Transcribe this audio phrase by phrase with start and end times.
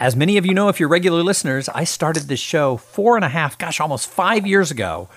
[0.00, 3.24] As many of you know, if you're regular listeners, I started this show four and
[3.24, 5.10] a half, gosh, almost five years ago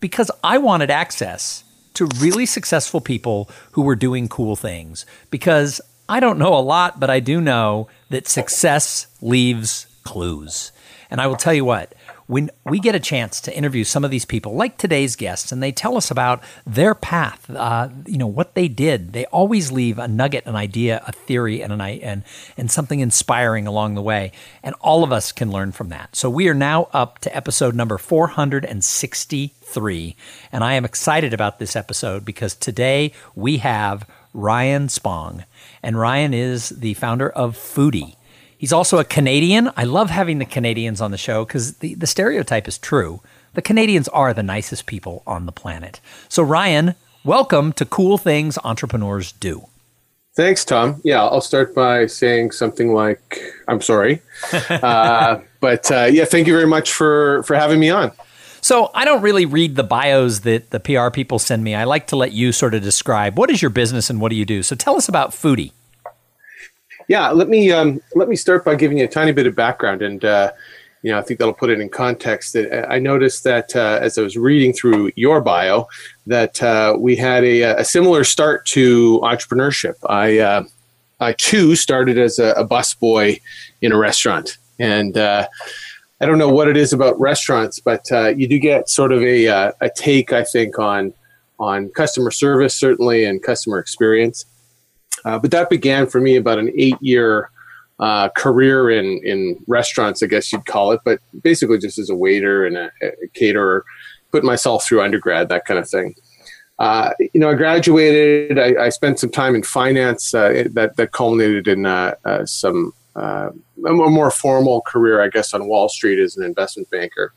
[0.00, 1.62] because I wanted access
[1.92, 5.04] to really successful people who were doing cool things.
[5.30, 10.72] Because I don't know a lot, but I do know that success leaves clues.
[11.10, 11.94] And I will tell you what,
[12.26, 15.62] when we get a chance to interview some of these people, like today's guests, and
[15.62, 19.98] they tell us about their path, uh, you know what they did, they always leave
[19.98, 22.22] a nugget, an idea, a theory, and an and
[22.56, 26.16] and something inspiring along the way, and all of us can learn from that.
[26.16, 30.16] So we are now up to episode number four hundred and sixty-three,
[30.50, 35.44] and I am excited about this episode because today we have Ryan Spong,
[35.82, 38.16] and Ryan is the founder of Foodee.
[38.64, 39.70] He's also a Canadian.
[39.76, 43.20] I love having the Canadians on the show because the, the stereotype is true.
[43.52, 46.00] The Canadians are the nicest people on the planet.
[46.30, 49.66] So, Ryan, welcome to Cool Things Entrepreneurs Do.
[50.34, 51.02] Thanks, Tom.
[51.04, 54.22] Yeah, I'll start by saying something like, "I'm sorry,"
[54.70, 58.12] uh, but uh, yeah, thank you very much for for having me on.
[58.62, 61.74] So I don't really read the bios that the PR people send me.
[61.74, 64.36] I like to let you sort of describe what is your business and what do
[64.36, 64.62] you do.
[64.62, 65.72] So tell us about Foodee.
[67.08, 70.02] Yeah, let me um, let me start by giving you a tiny bit of background,
[70.02, 70.52] and uh,
[71.02, 72.54] you know I think that'll put it in context.
[72.54, 75.86] That I noticed that uh, as I was reading through your bio,
[76.26, 79.94] that uh, we had a, a, similar start to entrepreneurship.
[80.08, 80.64] I uh,
[81.20, 83.40] I too started as a, a busboy
[83.82, 85.46] in a restaurant, and uh,
[86.22, 89.22] I don't know what it is about restaurants, but uh, you do get sort of
[89.22, 91.12] a a take, I think, on
[91.60, 94.46] on customer service certainly and customer experience.
[95.24, 97.50] Uh, but that began for me about an eight year
[98.00, 102.14] uh, career in, in restaurants, I guess you'd call it, but basically just as a
[102.14, 103.84] waiter and a, a caterer,
[104.32, 106.14] putting myself through undergrad, that kind of thing.
[106.78, 108.58] Uh, you know, I graduated.
[108.58, 112.92] I, I, spent some time in finance uh, that that culminated in uh, uh, some
[113.14, 117.32] a more formal career, I guess, on Wall Street as an investment banker.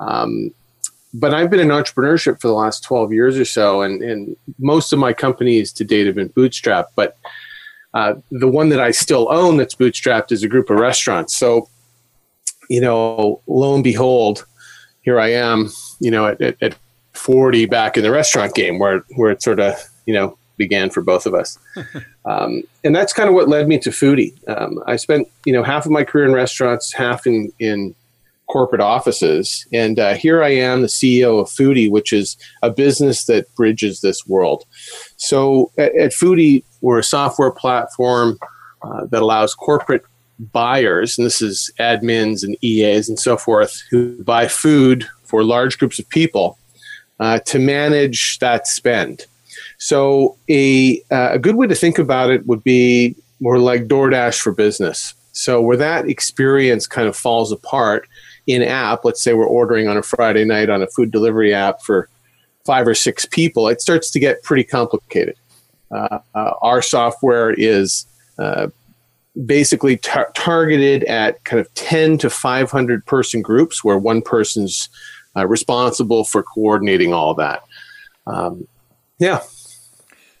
[0.00, 0.50] Um,
[1.18, 4.92] but I've been in entrepreneurship for the last 12 years or so, and, and most
[4.92, 6.88] of my companies to date have been bootstrapped.
[6.94, 7.16] But
[7.94, 11.34] uh, the one that I still own that's bootstrapped is a group of restaurants.
[11.34, 11.68] So,
[12.68, 14.44] you know, lo and behold,
[15.02, 16.76] here I am, you know, at, at, at
[17.14, 21.00] 40 back in the restaurant game where, where it sort of, you know, began for
[21.00, 21.58] both of us.
[22.26, 24.34] um, and that's kind of what led me to Foodee.
[24.48, 27.94] Um, I spent, you know, half of my career in restaurants, half in, in
[28.48, 29.66] corporate offices.
[29.72, 34.00] And uh, here I am, the CEO of Foodee, which is a business that bridges
[34.00, 34.64] this world.
[35.16, 38.38] So at, at Foodee, we're a software platform
[38.82, 40.04] uh, that allows corporate
[40.38, 45.78] buyers, and this is admins and EAs and so forth, who buy food for large
[45.78, 46.58] groups of people
[47.18, 49.26] uh, to manage that spend.
[49.78, 54.40] So a, uh, a good way to think about it would be more like DoorDash
[54.40, 55.14] for business.
[55.32, 58.08] So where that experience kind of falls apart
[58.46, 61.82] in app, let's say we're ordering on a Friday night on a food delivery app
[61.82, 62.08] for
[62.64, 65.36] five or six people, it starts to get pretty complicated.
[65.90, 68.06] Uh, uh, our software is
[68.38, 68.68] uh,
[69.44, 74.88] basically tar- targeted at kind of 10 to 500 person groups where one person's
[75.36, 77.62] uh, responsible for coordinating all that.
[78.26, 78.66] Um,
[79.18, 79.40] yeah.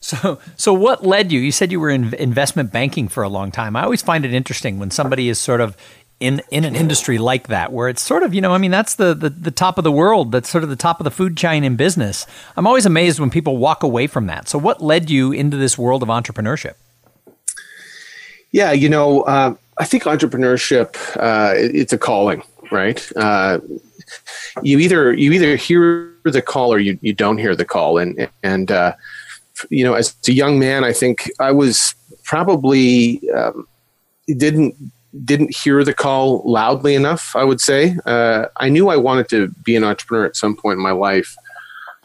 [0.00, 1.40] So, so what led you?
[1.40, 3.74] You said you were in investment banking for a long time.
[3.74, 5.76] I always find it interesting when somebody is sort of
[6.18, 8.94] in in an industry like that where it's sort of you know i mean that's
[8.94, 11.36] the, the the top of the world that's sort of the top of the food
[11.36, 12.26] chain in business.
[12.56, 14.48] I'm always amazed when people walk away from that.
[14.48, 16.74] So what led you into this world of entrepreneurship?
[18.52, 23.08] Yeah you know uh, i think entrepreneurship uh, it, it's a calling right?
[23.16, 23.60] Uh,
[24.62, 27.98] you either you either hear the call or you, you don't hear the call.
[27.98, 28.94] And and uh,
[29.70, 31.94] you know as a young man i think i was
[32.24, 33.66] probably um,
[34.26, 34.74] didn't
[35.24, 37.34] didn't hear the call loudly enough.
[37.34, 40.76] I would say uh, I knew I wanted to be an entrepreneur at some point
[40.76, 41.34] in my life.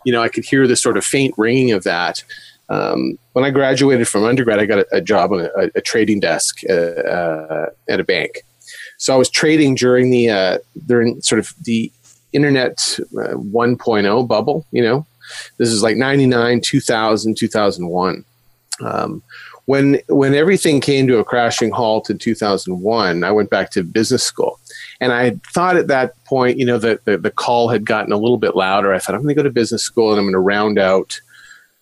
[0.05, 2.23] You know, I could hear the sort of faint ringing of that.
[2.69, 6.21] Um, when I graduated from undergrad, I got a, a job on a, a, trading
[6.21, 8.43] desk uh, uh, at a bank.
[8.97, 11.91] So I was trading during the uh, during sort of the
[12.31, 14.65] internet uh, 1.0 bubble.
[14.71, 15.05] You know,
[15.57, 18.25] this is like 99, 2000, 2001.
[18.81, 19.21] Um,
[19.71, 24.21] when when everything came to a crashing halt in 2001, I went back to business
[24.21, 24.59] school.
[24.99, 28.17] And I thought at that point, you know, that the, the call had gotten a
[28.17, 28.93] little bit louder.
[28.93, 31.17] I thought, I'm going to go to business school and I'm going to round out,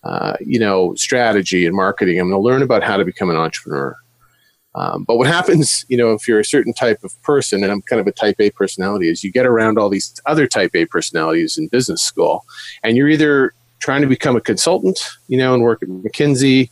[0.04, 2.20] uh, you know, strategy and marketing.
[2.20, 3.96] I'm going to learn about how to become an entrepreneur.
[4.76, 7.82] Um, but what happens, you know, if you're a certain type of person, and I'm
[7.82, 10.84] kind of a type A personality, is you get around all these other type A
[10.84, 12.44] personalities in business school,
[12.84, 16.70] and you're either trying to become a consultant, you know, and work at McKinsey,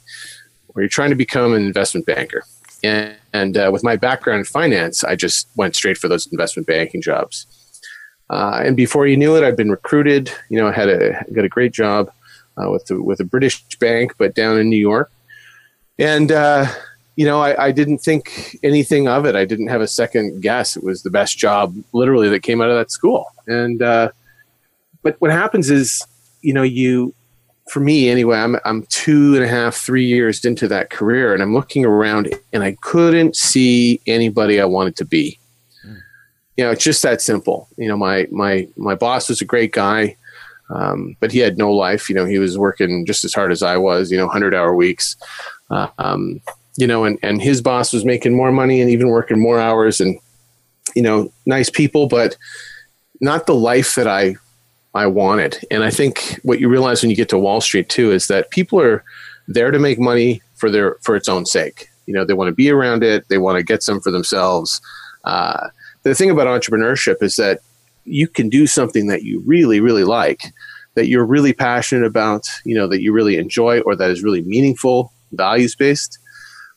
[0.79, 2.45] or you're trying to become an investment banker.
[2.85, 6.69] And, and uh, with my background in finance, I just went straight for those investment
[6.69, 7.47] banking jobs.
[8.31, 10.31] Uh, and before you knew it, I'd been recruited.
[10.49, 12.13] You know, I had a got a great job
[12.57, 15.11] uh, with the, with a British bank, but down in New York.
[15.99, 16.67] And uh,
[17.17, 19.35] you know, I, I, didn't think anything of it.
[19.35, 20.77] I didn't have a second guess.
[20.77, 23.27] It was the best job, literally, that came out of that school.
[23.49, 24.11] And uh,
[25.03, 26.01] but what happens is,
[26.43, 27.15] you know, you,
[27.71, 31.43] for me anyway, I'm I'm two and a half, three years into that career, and
[31.43, 35.39] I'm looking around, and I couldn't see anybody I wanted to be.
[35.87, 36.01] Mm.
[36.57, 37.69] You know, it's just that simple.
[37.77, 40.17] You know, my my my boss was a great guy.
[40.71, 42.11] Um, but he had no life.
[42.11, 44.11] You know, he was working just as hard as I was.
[44.11, 45.17] You know, hundred hour weeks.
[45.71, 46.43] Uh, um,
[46.79, 50.01] you know, and, and his boss was making more money and even working more hours
[50.01, 50.17] and,
[50.95, 52.37] you know, nice people, but
[53.21, 54.37] not the life that I,
[54.95, 55.59] I wanted.
[55.71, 58.51] And I think what you realize when you get to Wall Street too, is that
[58.51, 59.05] people are
[59.47, 61.89] there to make money for their, for its own sake.
[62.07, 63.29] You know, they want to be around it.
[63.29, 64.81] They want to get some for themselves.
[65.25, 65.69] Uh,
[66.03, 67.61] the thing about entrepreneurship is that
[68.05, 70.53] you can do something that you really, really like,
[70.95, 74.43] that you're really passionate about, you know, that you really enjoy, or that is really
[74.43, 76.19] meaningful, values based,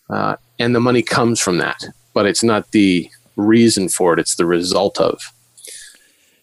[0.09, 1.81] uh, and the money comes from that,
[2.13, 5.21] but it's not the reason for it, it's the result of.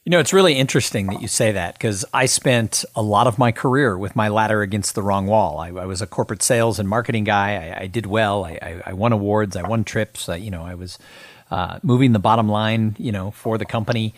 [0.09, 3.39] You know, it's really interesting that you say that because I spent a lot of
[3.39, 5.59] my career with my ladder against the wrong wall.
[5.59, 7.57] I, I was a corporate sales and marketing guy.
[7.57, 8.47] I, I did well.
[8.47, 9.55] I, I, won awards.
[9.55, 10.27] I won trips.
[10.29, 10.99] you know, I was
[11.51, 14.15] uh, moving the bottom line, you know, for the company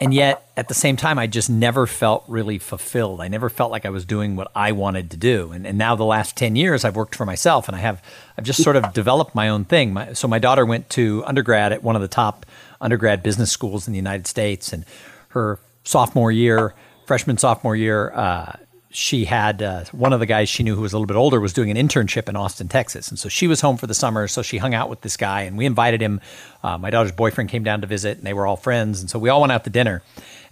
[0.00, 3.72] and yet at the same time i just never felt really fulfilled i never felt
[3.72, 6.54] like i was doing what i wanted to do and, and now the last 10
[6.54, 8.00] years i've worked for myself and i have
[8.36, 11.72] i've just sort of developed my own thing my, so my daughter went to undergrad
[11.72, 12.46] at one of the top
[12.80, 14.84] undergrad business schools in the united states and
[15.28, 16.74] her sophomore year
[17.06, 18.52] freshman sophomore year uh,
[18.90, 21.40] she had uh, one of the guys she knew who was a little bit older
[21.40, 23.08] was doing an internship in Austin, Texas.
[23.08, 24.26] And so she was home for the summer.
[24.28, 26.20] So she hung out with this guy and we invited him.
[26.62, 29.00] Uh, my daughter's boyfriend came down to visit and they were all friends.
[29.00, 30.02] And so we all went out to dinner.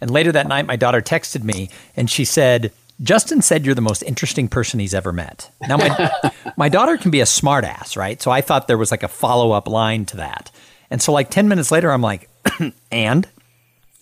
[0.01, 2.73] And later that night, my daughter texted me and she said,
[3.03, 5.51] Justin said you're the most interesting person he's ever met.
[5.67, 8.21] Now, my, my daughter can be a smartass, right?
[8.21, 10.51] So I thought there was like a follow up line to that.
[10.91, 12.31] And so, like 10 minutes later, I'm like,
[12.93, 13.29] and?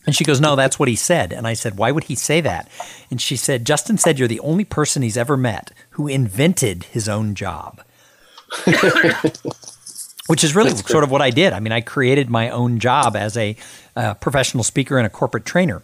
[0.06, 1.32] And she goes, No, that's what he said.
[1.32, 2.68] And I said, Why would he say that?
[3.10, 7.08] And she said, Justin said you're the only person he's ever met who invented his
[7.08, 7.82] own job.
[10.26, 11.52] Which is really sort of what I did.
[11.52, 13.56] I mean, I created my own job as a
[13.94, 15.82] uh, professional speaker and a corporate trainer.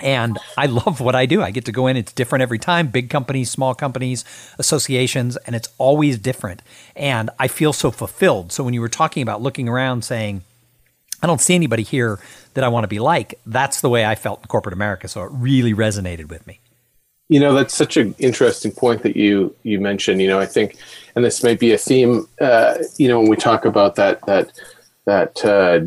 [0.00, 1.42] And I love what I do.
[1.42, 4.24] I get to go in, it's different every time big companies, small companies,
[4.58, 6.62] associations, and it's always different.
[6.96, 8.50] And I feel so fulfilled.
[8.50, 10.42] So when you were talking about looking around saying,
[11.22, 12.18] I don't see anybody here
[12.54, 13.38] that I want to be like.
[13.46, 15.08] That's the way I felt in corporate America.
[15.08, 16.60] So it really resonated with me.
[17.28, 20.20] You know, that's such an interesting point that you you mentioned.
[20.20, 20.76] You know, I think,
[21.14, 22.26] and this might be a theme.
[22.40, 24.50] Uh, you know, when we talk about that that
[25.04, 25.80] that uh,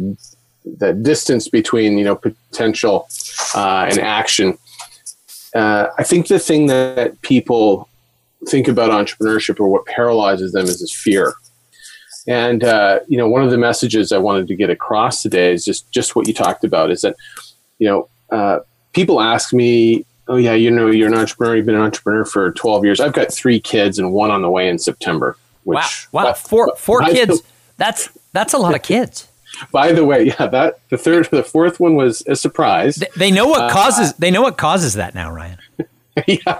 [0.77, 3.09] that distance between you know potential
[3.55, 4.57] uh, and action.
[5.53, 7.89] Uh, I think the thing that people
[8.47, 11.35] think about entrepreneurship or what paralyzes them is this fear
[12.27, 15.65] and uh, you know, one of the messages I wanted to get across today is
[15.65, 16.91] just just what you talked about.
[16.91, 17.15] Is that
[17.79, 18.59] you know, uh,
[18.93, 21.57] people ask me, "Oh yeah, you know, you're an entrepreneur.
[21.57, 22.99] You've been an entrepreneur for 12 years.
[22.99, 26.75] I've got three kids and one on the way in September." Which, wow, wow, four
[26.77, 27.41] four kids.
[27.77, 29.27] that's that's a lot of kids.
[29.71, 32.95] By the way, yeah, that the third, the fourth one was a surprise.
[32.95, 34.13] They, they know what uh, causes.
[34.13, 35.59] They know what causes that now, Ryan.
[36.27, 36.59] yeah,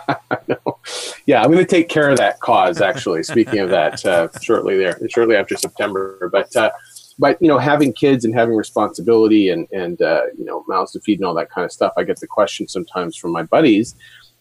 [1.26, 2.82] yeah, I'm going to take care of that cause.
[2.82, 6.30] Actually, speaking of that, uh, shortly there, shortly after September.
[6.32, 6.72] But uh,
[7.20, 11.02] but you know, having kids and having responsibility and and uh, you know mouths to
[11.02, 11.94] feed and all that kind of stuff.
[11.98, 13.96] I get the question sometimes from my buddies.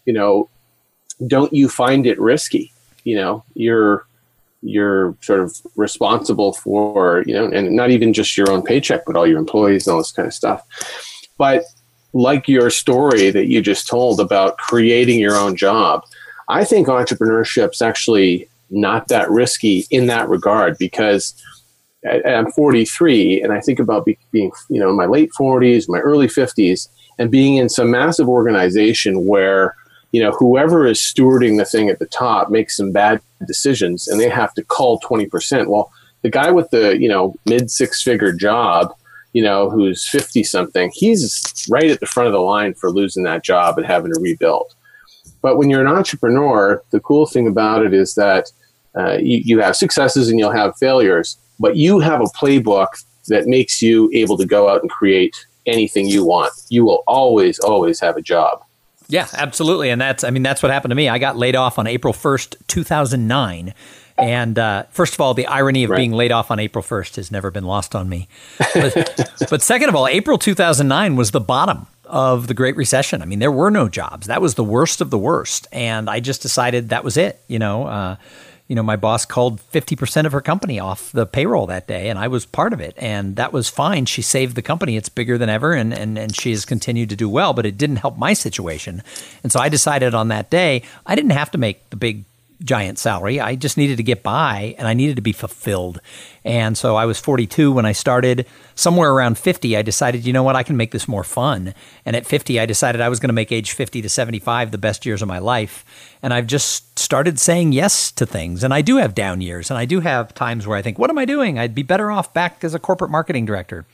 [0.07, 0.49] You know,
[1.27, 2.73] don't you find it risky?
[3.05, 4.07] You know, you're
[4.63, 9.17] you're sort of responsible for you know, and not even just your own paycheck, but
[9.17, 10.63] all your employees and all this kind of stuff.
[11.37, 11.65] But
[12.13, 16.05] like your story that you just told about creating your own job,
[16.49, 21.35] I think entrepreneurship's actually not that risky in that regard because
[22.27, 26.27] I'm 43 and I think about being, you know, in my late 40s, my early
[26.27, 26.89] 50s,
[27.19, 29.77] and being in some massive organization where
[30.13, 34.21] you know, whoever is stewarding the thing at the top makes some bad decisions and
[34.21, 35.67] they have to cull 20%.
[35.67, 35.91] Well,
[36.21, 38.95] the guy with the, you know, mid six figure job,
[39.33, 43.25] you know, who's 50 something, he's right at the front of the line for losing
[43.25, 44.75] that job and having to rebuild.
[45.41, 48.51] But when you're an entrepreneur, the cool thing about it is that
[48.97, 52.89] uh, you, you have successes and you'll have failures, but you have a playbook
[53.29, 55.35] that makes you able to go out and create
[55.67, 56.53] anything you want.
[56.69, 58.65] You will always, always have a job.
[59.09, 59.91] Yeah, absolutely.
[59.91, 61.09] And that's, I mean, that's what happened to me.
[61.09, 63.75] I got laid off on April 1st, 2009.
[64.23, 65.97] And uh, first of all, the irony of right.
[65.97, 68.29] being laid off on April 1st has never been lost on me.
[68.75, 73.23] But, but second of all, April 2009 was the bottom of the Great Recession.
[73.23, 74.27] I mean, there were no jobs.
[74.27, 75.67] That was the worst of the worst.
[75.73, 77.43] And I just decided that was it.
[77.49, 78.17] You know, uh,
[78.69, 82.19] you know, my boss called 50% of her company off the payroll that day, and
[82.19, 82.95] I was part of it.
[82.97, 84.07] And that was fine.
[84.07, 84.97] She saved the company.
[84.97, 87.77] It's bigger than ever, and, and, and she has continued to do well, but it
[87.77, 89.03] didn't help my situation.
[89.43, 92.25] And so I decided on that day, I didn't have to make the big
[92.65, 93.41] giant salary.
[93.41, 96.01] I just needed to get by and I needed to be fulfilled.
[96.45, 98.47] And so I was 42 when I started.
[98.75, 101.75] Somewhere around 50, I decided, you know what, I can make this more fun.
[102.05, 104.79] And at 50, I decided I was going to make age 50 to 75 the
[104.79, 105.85] best years of my life.
[106.23, 108.65] And I've just started saying yes to things.
[108.65, 111.11] And I do have down years and I do have times where I think, what
[111.11, 111.59] am I doing?
[111.59, 113.85] I'd be better off back as a corporate marketing director.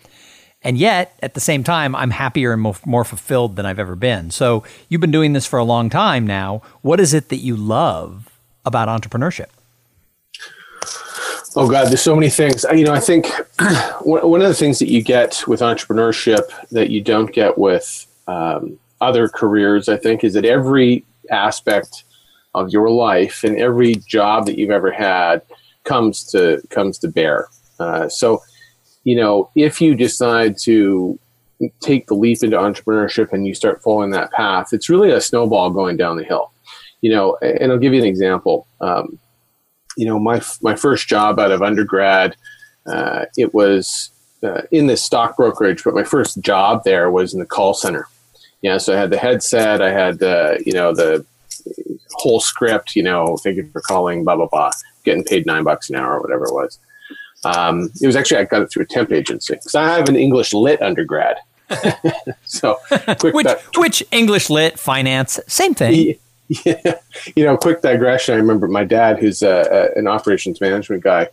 [0.62, 4.32] And yet, at the same time, I'm happier and more, fulfilled than I've ever been.
[4.32, 6.62] So, you've been doing this for a long time now.
[6.82, 8.37] What is it that you love
[8.68, 9.48] about entrepreneurship?
[11.56, 12.64] Oh God, there's so many things.
[12.72, 13.26] You know, I think
[14.02, 18.78] one of the things that you get with entrepreneurship that you don't get with um,
[19.00, 22.04] other careers, I think, is that every aspect
[22.54, 25.42] of your life and every job that you've ever had
[25.84, 27.48] comes to comes to bear.
[27.80, 28.42] Uh, so,
[29.04, 31.18] you know, if you decide to
[31.80, 35.70] take the leap into entrepreneurship and you start following that path, it's really a snowball
[35.70, 36.52] going down the hill
[37.00, 38.66] you know, and I'll give you an example.
[38.80, 39.18] Um,
[39.96, 42.36] you know, my my first job out of undergrad,
[42.86, 44.10] uh, it was
[44.42, 48.06] uh, in the stock brokerage, but my first job there was in the call center.
[48.62, 51.24] Yeah, so I had the headset, I had the you know the
[52.12, 52.96] whole script.
[52.96, 54.70] You know, thank you for calling, blah blah blah,
[55.04, 56.78] getting paid nine bucks an hour or whatever it was.
[57.44, 60.16] Um, it was actually I got it through a temp agency because I have an
[60.16, 61.36] English lit undergrad.
[62.44, 62.78] so,
[63.22, 65.94] which, which English lit finance, same thing.
[65.94, 66.12] Yeah,
[67.36, 68.34] you know, quick digression.
[68.34, 71.28] I remember my dad, who's a, a, an operations management guy,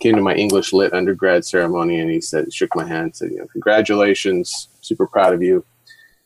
[0.00, 3.38] came to my English lit undergrad ceremony, and he said, shook my hand, said, "You
[3.38, 5.64] know, congratulations, super proud of you.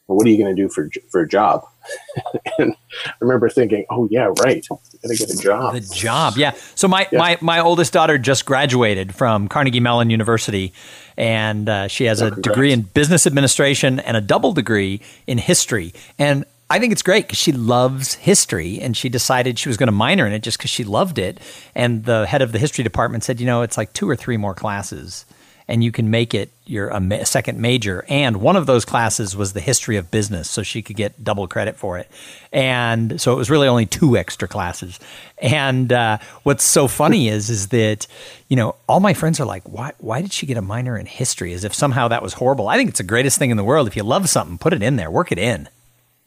[0.07, 1.65] Well, what are you going to do for for a job?"
[2.59, 6.35] and I remember thinking, "Oh yeah, right, I got to get a job." The job,
[6.37, 6.53] yeah.
[6.75, 7.19] So my yeah.
[7.19, 10.73] my my oldest daughter just graduated from Carnegie Mellon University,
[11.17, 12.55] and uh, she has oh, a congrats.
[12.55, 15.93] degree in business administration and a double degree in history.
[16.19, 16.45] And
[16.75, 19.93] I think it's great because she loves history and she decided she was going to
[19.93, 21.39] minor in it just because she loved it.
[21.73, 24.37] And the head of the history department said, you know, it's like two or three
[24.37, 25.25] more classes
[25.69, 28.05] and you can make it your a second major.
[28.09, 31.47] And one of those classes was the history of business, so she could get double
[31.47, 32.11] credit for it.
[32.53, 34.99] And so it was really only two extra classes.
[35.39, 38.09] And uh, what's so funny is is that
[38.49, 41.07] you know all my friends are like, why why did she get a minor in
[41.07, 41.53] history?
[41.53, 42.67] As if somehow that was horrible.
[42.67, 43.87] I think it's the greatest thing in the world.
[43.87, 45.69] If you love something, put it in there, work it in.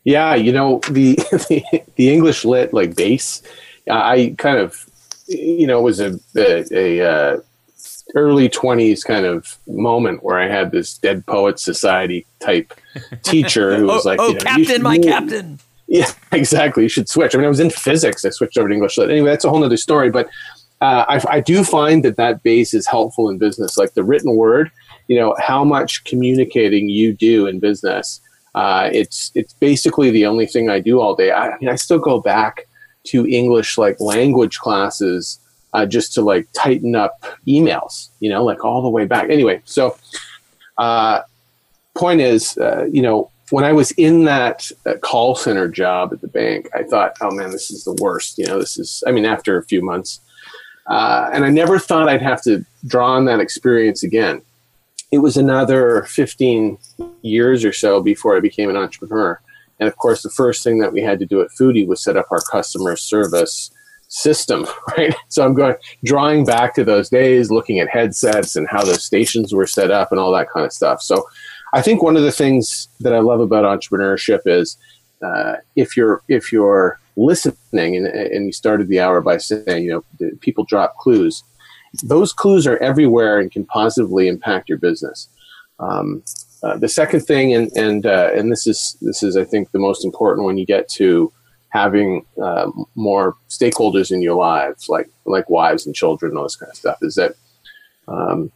[0.08, 1.16] Yeah, you know the
[1.50, 3.44] the, the English lit like base.
[3.92, 4.86] I kind of
[5.28, 7.38] you know was a a, a uh,
[8.16, 12.74] early twenties kind of moment where I had this Dead Poet Society type
[13.24, 15.60] teacher who was oh, like, "Oh, you know, Captain, my Captain."
[15.90, 16.84] Yeah, exactly.
[16.84, 17.34] You should switch.
[17.34, 18.26] I mean, I was in physics.
[18.26, 19.10] I switched over to English lit.
[19.10, 20.10] Anyway, that's a whole other story.
[20.12, 20.28] But
[20.82, 23.78] uh, I, I do find that that base is helpful in business.
[23.78, 24.70] Like the written word,
[25.08, 28.20] you know, how much communicating you do in business
[28.58, 31.30] uh, it's it's basically the only thing I do all day.
[31.30, 32.68] I, I, mean, I still go back
[33.10, 35.40] to English like language classes
[35.74, 39.30] uh, just to like tighten up emails, you know, like all the way back.
[39.30, 39.96] Anyway, so
[40.80, 41.22] uh,
[41.96, 46.22] point is, uh, you know, when I was in that uh, call center job at
[46.22, 48.40] the bank, I thought, oh man, this is the worst.
[48.40, 49.04] You know, this is.
[49.06, 50.20] I mean, after a few months.
[50.88, 54.42] Uh, and I never thought I'd have to draw on that experience again
[55.12, 56.78] it was another 15
[57.22, 59.40] years or so before I became an entrepreneur.
[59.80, 62.18] And of course, the first thing that we had to do at Foodee was set
[62.18, 63.72] up our customer service
[64.10, 64.66] system,
[64.98, 65.16] right?
[65.30, 69.54] So I'm going drawing back to those days, looking at headsets and how those stations
[69.54, 71.02] were set up and all that kind of stuff.
[71.02, 71.26] So
[71.74, 74.78] I think one of the things that I love about entrepreneurship is
[75.24, 80.04] uh, if you're if you're listening and, and you started the hour by saying you
[80.22, 81.44] know people drop clues
[82.04, 85.28] those clues are everywhere and can positively impact your business.
[85.80, 86.24] Um,
[86.64, 89.80] uh, the second thing, and and uh, and this is this is I think the
[89.80, 91.32] most important when you get to
[91.70, 96.72] having uh, more stakeholders in your lives, like like wives and children, all this kind
[96.72, 97.36] of stuff, is that
[98.08, 98.52] um,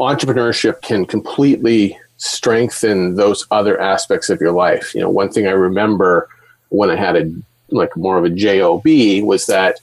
[0.00, 4.94] entrepreneurship can completely strengthen those other aspects of your life.
[4.94, 6.28] You know, one thing I remember
[6.70, 7.30] when I had a
[7.70, 9.80] like more of a job was that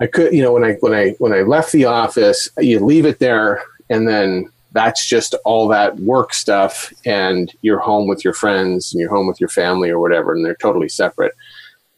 [0.00, 3.04] I could, you know, when I when I when I left the office, you leave
[3.04, 8.32] it there, and then that's just all that work stuff, and you're home with your
[8.32, 11.32] friends and you're home with your family or whatever, and they're totally separate.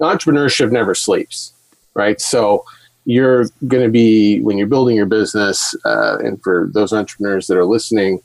[0.01, 1.53] Entrepreneurship never sleeps,
[1.95, 2.21] right?
[2.21, 2.65] So
[3.05, 7.57] you're going to be when you're building your business, uh, and for those entrepreneurs that
[7.57, 8.21] are listening,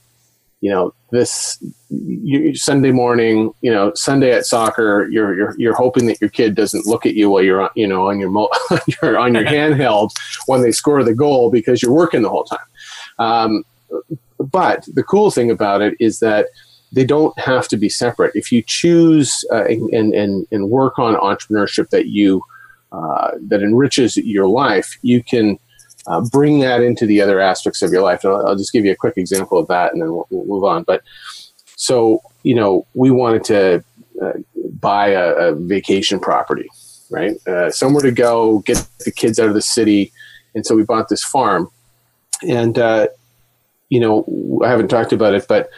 [0.62, 6.08] you know this you, Sunday morning, you know Sunday at soccer, you're you're you're hoping
[6.08, 8.32] that your kid doesn't look at you while you're on, you know on your
[9.02, 10.12] you're on your handheld
[10.48, 12.60] when they score the goal because you're working the whole time.
[13.20, 13.64] Um,
[14.40, 16.48] but the cool thing about it is that
[16.92, 18.36] they don't have to be separate.
[18.36, 22.42] If you choose uh, and, and and work on entrepreneurship that you
[22.92, 25.60] uh, that enriches your life, you can
[26.08, 28.24] uh, bring that into the other aspects of your life.
[28.24, 30.46] And I'll, I'll, just give you a quick example of that, and then we'll, we'll
[30.46, 30.84] move on.
[30.84, 31.04] But
[31.76, 33.84] so you know, we wanted to
[34.22, 34.34] uh,
[34.80, 36.70] buy a, a, vacation property,
[37.10, 37.36] right?
[37.46, 40.14] Uh, somewhere to go, get the kids out of the city,
[40.56, 41.70] and so we bought this farm.
[42.48, 43.08] And uh,
[43.90, 45.70] you know, I haven't talked about it, but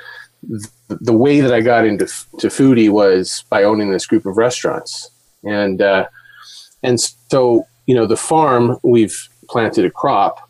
[0.87, 5.09] the way that I got into to Foodee was by owning this group of restaurants,
[5.43, 6.07] and uh,
[6.83, 10.49] and so you know, the farm we've planted a crop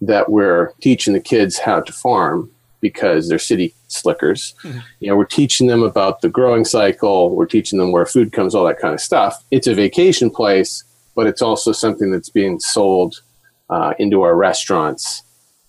[0.00, 4.54] that we're teaching the kids how to farm because they're city slickers.
[4.64, 4.78] Mm-hmm.
[5.00, 8.54] You know, we're teaching them about the growing cycle, we're teaching them where food comes,
[8.54, 9.42] all that kind of stuff.
[9.50, 10.82] It's a vacation place,
[11.14, 13.22] but it's also something that's being sold
[13.70, 15.22] uh, into our restaurants.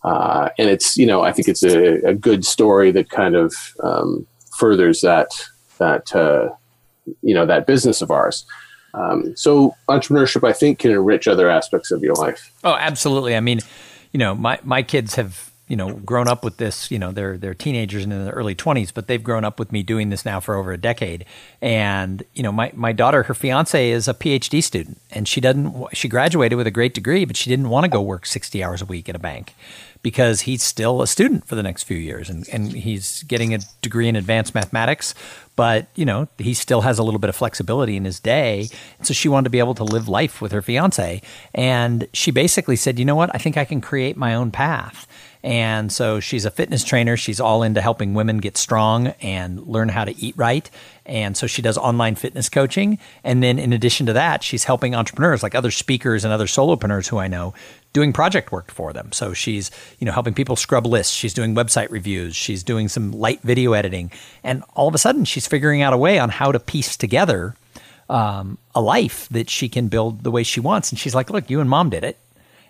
[0.04, 3.54] Uh, and it's, you know, I think it's a, a good story that kind of
[3.82, 4.28] um,
[4.58, 5.30] furthers that,
[5.78, 6.50] that, uh,
[7.22, 8.46] you know, that business of ours.
[8.94, 12.52] Um, so entrepreneurship, I think, can enrich other aspects of your life.
[12.64, 13.36] Oh, absolutely.
[13.36, 13.60] I mean,
[14.12, 17.38] you know, my, my kids have you know grown up with this you know they're
[17.38, 20.26] they're teenagers and in their early 20s but they've grown up with me doing this
[20.26, 21.26] now for over a decade
[21.62, 25.74] and you know my, my daughter her fiance is a phd student and she doesn't
[25.94, 28.82] she graduated with a great degree but she didn't want to go work 60 hours
[28.82, 29.56] a week at a bank
[30.04, 33.60] because he's still a student for the next few years and, and he's getting a
[33.82, 35.16] degree in advanced mathematics
[35.56, 38.68] but you know he still has a little bit of flexibility in his day
[39.02, 41.22] so she wanted to be able to live life with her fiance
[41.56, 45.08] and she basically said you know what i think i can create my own path
[45.44, 47.18] and so she's a fitness trainer.
[47.18, 50.70] She's all into helping women get strong and learn how to eat right.
[51.06, 52.98] And so she does online fitness coaching.
[53.26, 57.10] And then in addition to that, she's helping entrepreneurs like other speakers and other solopreneurs
[57.10, 57.54] who I know
[57.94, 59.12] doing project work for them.
[59.12, 61.14] So she's, you know, helping people scrub lists.
[61.14, 62.36] She's doing website reviews.
[62.36, 64.12] She's doing some light video editing.
[64.44, 67.56] And all of a sudden she's figuring out a way on how to piece together
[68.10, 70.92] um, a life that she can build the way she wants.
[70.92, 72.18] And she's like, look, you and mom did it.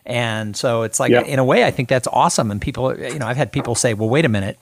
[0.06, 2.52] And so it's like, in a way, I think that's awesome.
[2.52, 4.60] And people, you know, I've had people say, well, wait a minute,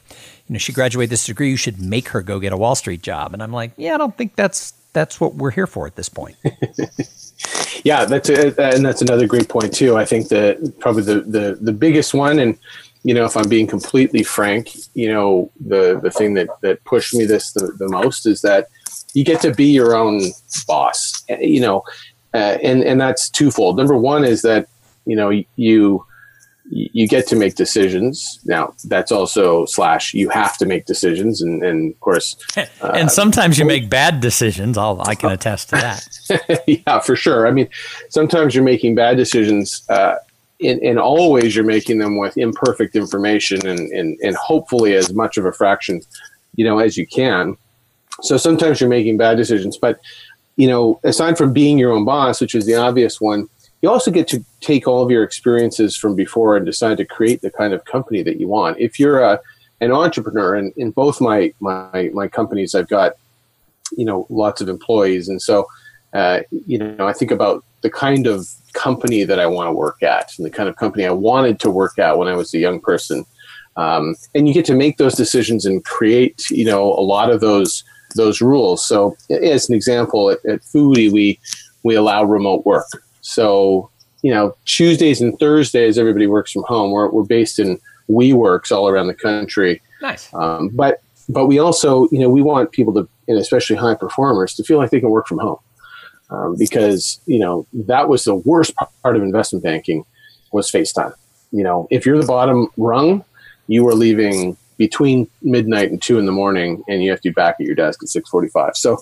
[0.48, 3.02] you know, she graduated this degree, you should make her go get a Wall Street
[3.02, 3.34] job.
[3.34, 6.10] And I'm like, yeah, I don't think that's that's what we're here for at this
[6.10, 6.36] point.
[7.84, 9.98] yeah, that's a, and that's another great point too.
[9.98, 12.58] I think that probably the, the the biggest one, and
[13.04, 17.14] you know, if I'm being completely frank, you know, the the thing that that pushed
[17.16, 18.68] me this the, the most is that
[19.14, 20.22] you get to be your own
[20.68, 21.24] boss.
[21.30, 21.84] You know,
[22.34, 23.78] uh, and and that's twofold.
[23.78, 24.68] Number one is that
[25.06, 26.06] you know you
[26.72, 28.40] you get to make decisions.
[28.46, 33.12] Now that's also slash you have to make decisions and, and of course uh, and
[33.12, 34.78] sometimes you make bad decisions.
[34.78, 36.64] I'll, i can attest to that.
[36.68, 37.48] Yeah for sure.
[37.48, 37.68] I mean
[38.10, 40.16] sometimes you're making bad decisions uh,
[40.60, 45.14] in, in all ways you're making them with imperfect information and, and, and hopefully as
[45.14, 46.02] much of a fraction
[46.56, 47.58] you know as you can.
[48.22, 50.00] So sometimes you're making bad decisions but
[50.56, 53.50] you know aside from being your own boss which is the obvious one
[53.82, 57.42] you also get to take all of your experiences from before and decide to create
[57.42, 58.80] the kind of company that you want.
[58.80, 59.40] If you're a,
[59.80, 63.14] an entrepreneur, and in both my, my, my companies, I've got,
[63.98, 65.28] you know, lots of employees.
[65.28, 65.66] And so,
[66.14, 70.04] uh, you know, I think about the kind of company that I want to work
[70.04, 72.60] at and the kind of company I wanted to work at when I was a
[72.60, 73.26] young person.
[73.76, 77.42] Um, and you get to make those decisions and create, you know, a lot of
[77.42, 77.84] those
[78.16, 78.86] those rules.
[78.86, 81.40] So, as an example, at, at Foodee, we
[81.84, 82.86] we allow remote work.
[83.22, 83.90] So,
[84.22, 86.92] you know, Tuesdays and Thursdays, everybody works from home.
[86.92, 87.80] We're, we're based in
[88.10, 89.82] WeWorks all around the country.
[90.02, 90.34] Nice.
[90.34, 94.54] Um, but, but we also, you know, we want people to, and especially high performers,
[94.56, 95.60] to feel like they can work from home.
[96.30, 100.06] Um, because, you know, that was the worst part of investment banking
[100.54, 101.14] was FaceTime.
[101.52, 103.26] You know, if you're the bottom rung,
[103.68, 107.34] you are leaving between midnight and two in the morning and you have to be
[107.34, 108.76] back at your desk at 645.
[108.76, 108.98] So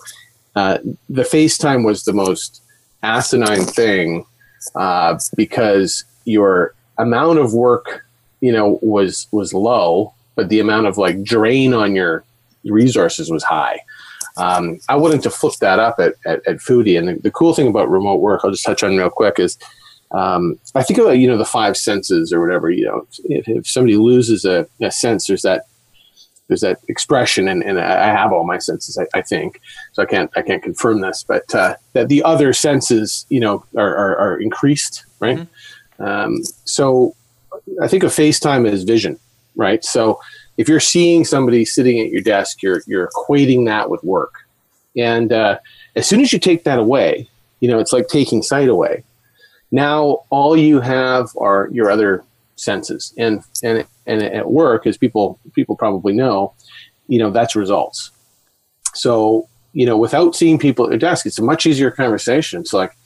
[0.56, 0.78] uh,
[1.08, 2.62] the FaceTime was the most
[3.02, 4.24] asinine thing
[4.74, 8.04] uh, because your amount of work,
[8.40, 12.24] you know, was was low, but the amount of like drain on your
[12.64, 13.80] resources was high.
[14.36, 16.98] Um, I wanted to flip that up at, at, at Foodee.
[16.98, 19.58] And the, the, cool thing about remote work, I'll just touch on real quick, is
[20.12, 23.66] um, I think about, you know, the five senses or whatever, you know, if, if
[23.66, 25.66] somebody loses a, a, sense, there's that,
[26.50, 29.60] there's that expression and, and I have all my senses, I, I think,
[29.92, 33.64] so I can't, I can't confirm this, but, uh, that the other senses, you know,
[33.76, 35.38] are, are, are increased, right?
[35.38, 36.04] Mm-hmm.
[36.04, 37.14] Um, so
[37.82, 39.18] I think of FaceTime as vision,
[39.56, 39.84] right?
[39.84, 40.20] So
[40.58, 44.34] if you're seeing somebody sitting at your desk, you're, you're equating that with work.
[44.96, 45.58] And, uh,
[45.96, 47.28] as soon as you take that away,
[47.60, 49.04] you know, it's like taking sight away
[49.70, 52.24] now all you have are your other
[52.56, 56.52] senses and and and at work as people people probably know
[57.06, 58.10] you know that's results
[58.94, 62.72] so you know without seeing people at their desk it's a much easier conversation it's
[62.72, 62.96] like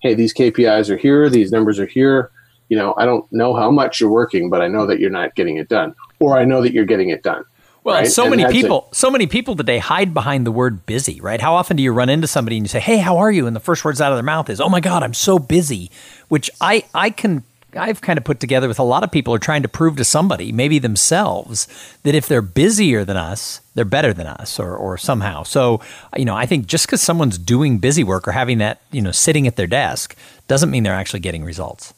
[0.00, 2.30] hey these kpis are here these numbers are here
[2.68, 5.34] you know i don't know how much you're working but i know that you're not
[5.34, 7.44] getting it done or i know that you're getting it done
[7.84, 8.10] well, right?
[8.10, 11.38] so and many people, so many people today hide behind the word busy, right?
[11.38, 13.54] How often do you run into somebody and you say, "Hey, how are you?" and
[13.54, 15.90] the first words out of their mouth is, "Oh my God, I'm so busy,"
[16.28, 17.44] which I I can
[17.76, 20.04] I've kind of put together with a lot of people are trying to prove to
[20.04, 21.66] somebody, maybe themselves,
[22.02, 25.42] that if they're busier than us, they're better than us or, or somehow.
[25.42, 25.80] So,
[26.16, 29.12] you know, I think just because someone's doing busy work or having that, you know,
[29.12, 30.16] sitting at their desk
[30.48, 31.94] doesn't mean they're actually getting results.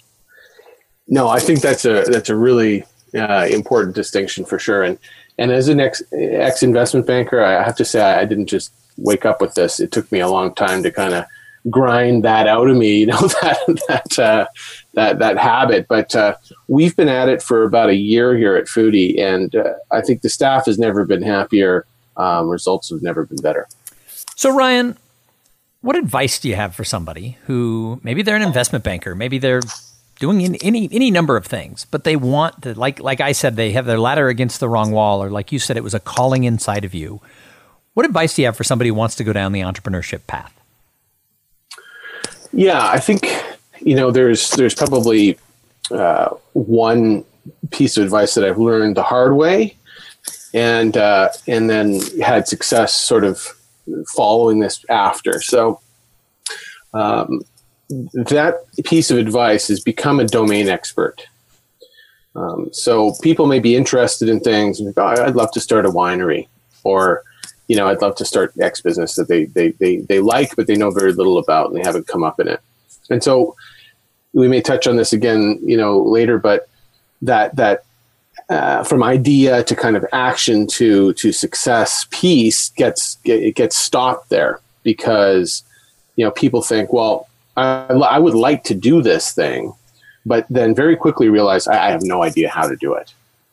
[1.08, 2.84] No, I think that's a, that's a really
[3.14, 4.82] uh, important distinction for sure.
[4.82, 4.98] And,
[5.38, 9.24] and as an ex, ex investment banker, I have to say I didn't just wake
[9.24, 9.80] up with this.
[9.80, 11.26] It took me a long time to kind of
[11.70, 13.58] grind that out of me, you know, that
[13.88, 14.46] that uh,
[14.96, 15.86] that that habit.
[15.88, 16.34] But uh,
[16.66, 20.22] we've been at it for about a year here at Foodee, and uh, I think
[20.22, 21.86] the staff has never been happier.
[22.16, 23.68] Um, results have never been better.
[24.34, 24.96] So, Ryan,
[25.82, 29.60] what advice do you have for somebody who maybe they're an investment banker, maybe they're
[30.18, 33.72] doing any any number of things, but they want to like like I said, they
[33.72, 36.44] have their ladder against the wrong wall, or like you said, it was a calling
[36.44, 37.20] inside of you.
[37.94, 40.52] What advice do you have for somebody who wants to go down the entrepreneurship path?
[42.52, 43.26] Yeah, I think
[43.80, 45.38] you know there's there's probably
[45.90, 47.24] uh, one
[47.70, 49.76] piece of advice that I've learned the hard way,
[50.54, 53.46] and uh, and then had success sort of
[54.14, 55.40] following this after.
[55.40, 55.80] So.
[56.94, 57.42] Um,
[57.88, 61.26] that piece of advice is become a domain expert.
[62.36, 64.80] Um, so people may be interested in things.
[64.80, 66.48] Oh, I'd love to start a winery,
[66.84, 67.22] or
[67.66, 70.66] you know, I'd love to start X business that they they they they like, but
[70.66, 72.60] they know very little about, and they haven't come up in it.
[73.10, 73.54] And so
[74.32, 76.38] we may touch on this again, you know, later.
[76.38, 76.68] But
[77.22, 77.84] that that
[78.48, 84.28] uh, from idea to kind of action to to success piece gets it gets stopped
[84.28, 85.62] there because
[86.16, 89.72] you know people think, well, I, I would like to do this thing,
[90.24, 93.12] but then very quickly realize I, I have no idea how to do it.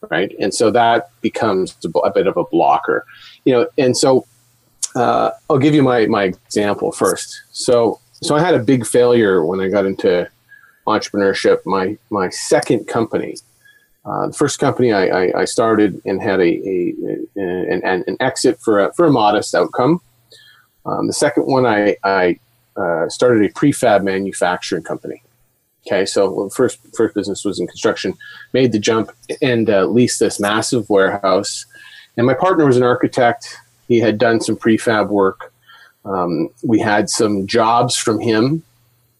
[0.09, 0.35] Right.
[0.37, 3.05] And so that becomes a bit of a blocker,
[3.45, 4.25] you know, and so
[4.95, 7.41] uh, I'll give you my, my example first.
[7.51, 10.29] So, so I had a big failure when I got into
[10.87, 11.65] entrepreneurship.
[11.65, 13.37] My, my second company,
[14.05, 16.93] uh, the first company I, I, I, started and had a, a,
[17.37, 20.01] a an, an, exit for a, for a modest outcome.
[20.85, 22.39] Um, the second one I, I
[22.75, 25.23] uh, started a prefab manufacturing company.
[25.85, 28.13] Okay, so first first business was in construction,
[28.53, 31.65] made the jump and uh, leased this massive warehouse.
[32.15, 33.57] And my partner was an architect.
[33.87, 35.52] He had done some prefab work.
[36.05, 38.63] Um, we had some jobs from him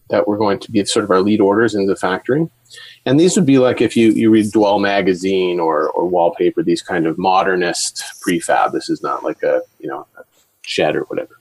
[0.10, 2.50] that were going to be sort of our lead orders in the factory.
[3.06, 6.82] And these would be like if you, you read Dwell magazine or, or wallpaper, these
[6.82, 8.72] kind of modernist prefab.
[8.72, 10.24] This is not like a you know a
[10.62, 11.38] shed or whatever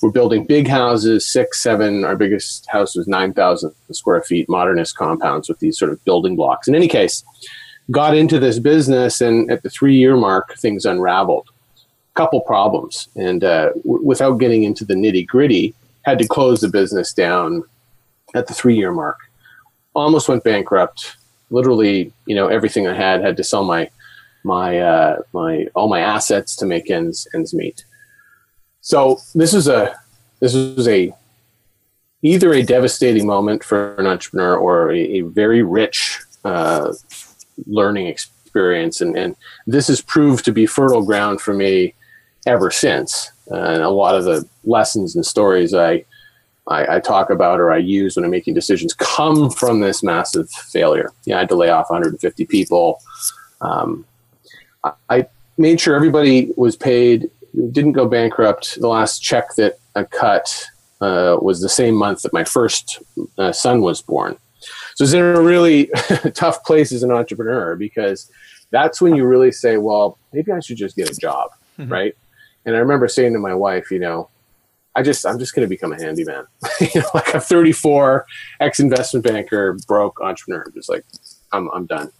[0.00, 2.04] we're building big houses, six, seven.
[2.04, 6.68] Our biggest house was 9,000 square feet, modernist compounds with these sort of building blocks.
[6.68, 7.24] In any case,
[7.90, 11.48] got into this business, and at the three year mark, things unraveled.
[12.18, 16.68] Couple problems, and uh, w- without getting into the nitty gritty, had to close the
[16.68, 17.62] business down
[18.34, 19.18] at the three year mark.
[19.94, 21.16] Almost went bankrupt.
[21.50, 23.88] Literally, you know, everything I had had to sell my
[24.42, 27.84] my uh, my all my assets to make ends ends meet.
[28.80, 29.94] So this is a
[30.40, 31.14] this is a
[32.22, 36.92] either a devastating moment for an entrepreneur or a, a very rich uh,
[37.68, 39.36] learning experience, and, and
[39.68, 41.94] this has proved to be fertile ground for me
[42.46, 43.30] ever since.
[43.48, 46.04] and a lot of the lessons and stories I,
[46.66, 50.50] I, I talk about or I use when I'm making decisions come from this massive
[50.50, 51.10] failure.
[51.24, 53.00] Yeah, I had to lay off 150 people.
[53.60, 54.04] Um,
[55.10, 57.30] I made sure everybody was paid
[57.72, 58.80] didn't go bankrupt.
[58.80, 60.66] The last check that I cut
[61.00, 63.02] uh, was the same month that my first
[63.36, 64.36] uh, son was born.
[64.94, 65.86] So it's in a really
[66.34, 68.30] tough place as an entrepreneur because
[68.70, 71.90] that's when you really say, well, maybe I should just get a job, mm-hmm.
[71.90, 72.16] right?
[72.64, 74.28] And I remember saying to my wife, you know,
[74.94, 76.46] I just I'm just going to become a handyman.
[76.80, 78.26] you know, like a 34
[78.60, 80.70] ex investment banker, broke entrepreneur.
[80.74, 81.04] Just like
[81.52, 82.10] I'm I'm done.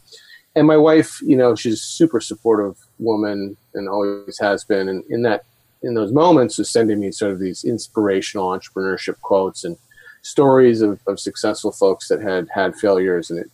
[0.54, 4.88] And my wife, you know, she's a super supportive woman and always has been.
[4.88, 5.44] And in that
[5.82, 9.76] in those moments, was sending me sort of these inspirational entrepreneurship quotes and
[10.22, 13.30] stories of, of successful folks that had had failures.
[13.30, 13.50] And it,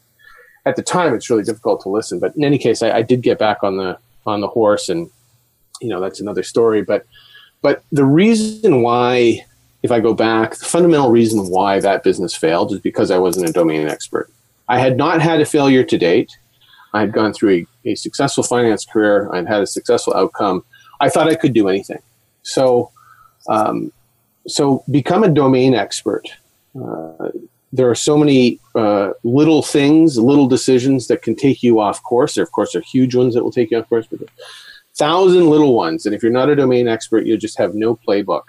[0.66, 2.18] at the time, it's really difficult to listen.
[2.18, 5.10] But in any case, I, I did get back on the on the horse, and
[5.80, 6.82] you know that's another story.
[6.82, 7.06] But
[7.62, 9.44] but the reason why,
[9.82, 13.48] if I go back, the fundamental reason why that business failed is because I wasn't
[13.48, 14.30] a domain expert.
[14.68, 16.36] I had not had a failure to date.
[16.92, 19.28] I had gone through a, a successful finance career.
[19.32, 20.64] I'd had a successful outcome.
[21.00, 22.00] I thought I could do anything.
[22.42, 22.90] So,
[23.48, 23.92] um,
[24.46, 26.28] so become a domain expert.
[26.80, 27.30] Uh,
[27.72, 32.34] there are so many uh, little things, little decisions that can take you off course.
[32.34, 34.20] There, of course, are huge ones that will take you off course, but
[34.96, 36.06] thousand little ones.
[36.06, 38.42] And if you're not a domain expert, you just have no playbook.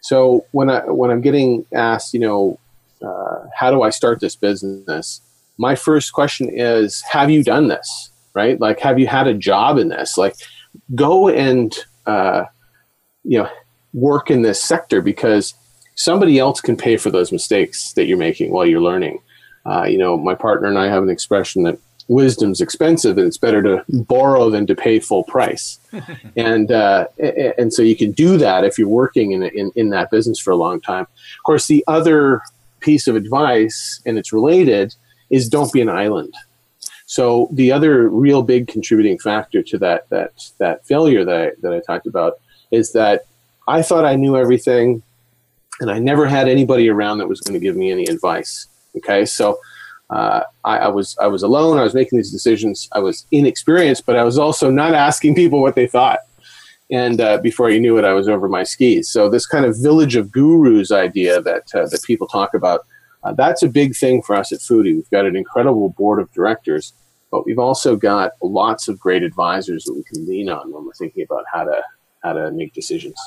[0.00, 2.58] So when I when I'm getting asked, you know,
[3.02, 5.20] uh, how do I start this business?
[5.58, 8.10] My first question is, have you done this?
[8.34, 8.60] Right?
[8.60, 10.16] Like, have you had a job in this?
[10.16, 10.36] Like,
[10.94, 11.74] go and
[12.06, 12.44] uh,
[13.24, 13.50] you know
[13.92, 15.54] work in this sector because
[15.94, 19.20] somebody else can pay for those mistakes that you're making while you're learning.
[19.66, 23.38] Uh, you know, my partner and I have an expression that wisdom's expensive and it's
[23.38, 25.78] better to borrow than to pay full price.
[26.36, 30.10] and uh, and so you can do that if you're working in, in in that
[30.10, 31.02] business for a long time.
[31.02, 32.42] Of course, the other
[32.80, 34.94] piece of advice, and it's related,
[35.30, 36.34] is don't be an island.
[37.06, 41.72] So the other real big contributing factor to that that that failure that I, that
[41.72, 42.40] I talked about
[42.70, 43.26] is that
[43.66, 45.02] I thought I knew everything,
[45.80, 48.66] and I never had anybody around that was going to give me any advice.
[48.96, 49.58] Okay, so
[50.10, 51.78] uh, I, I, was I was alone.
[51.78, 52.88] I was making these decisions.
[52.92, 56.20] I was inexperienced, but I was also not asking people what they thought.
[56.90, 59.10] And uh, before you knew it, I was over my skis.
[59.10, 62.86] So this kind of village of gurus idea that uh, that people talk about,
[63.24, 64.94] uh, that's a big thing for us at Foodee.
[64.94, 66.94] We've got an incredible board of directors,
[67.30, 70.94] but we've also got lots of great advisors that we can lean on when we're
[70.94, 71.82] thinking about how to
[72.22, 73.18] how to make decisions.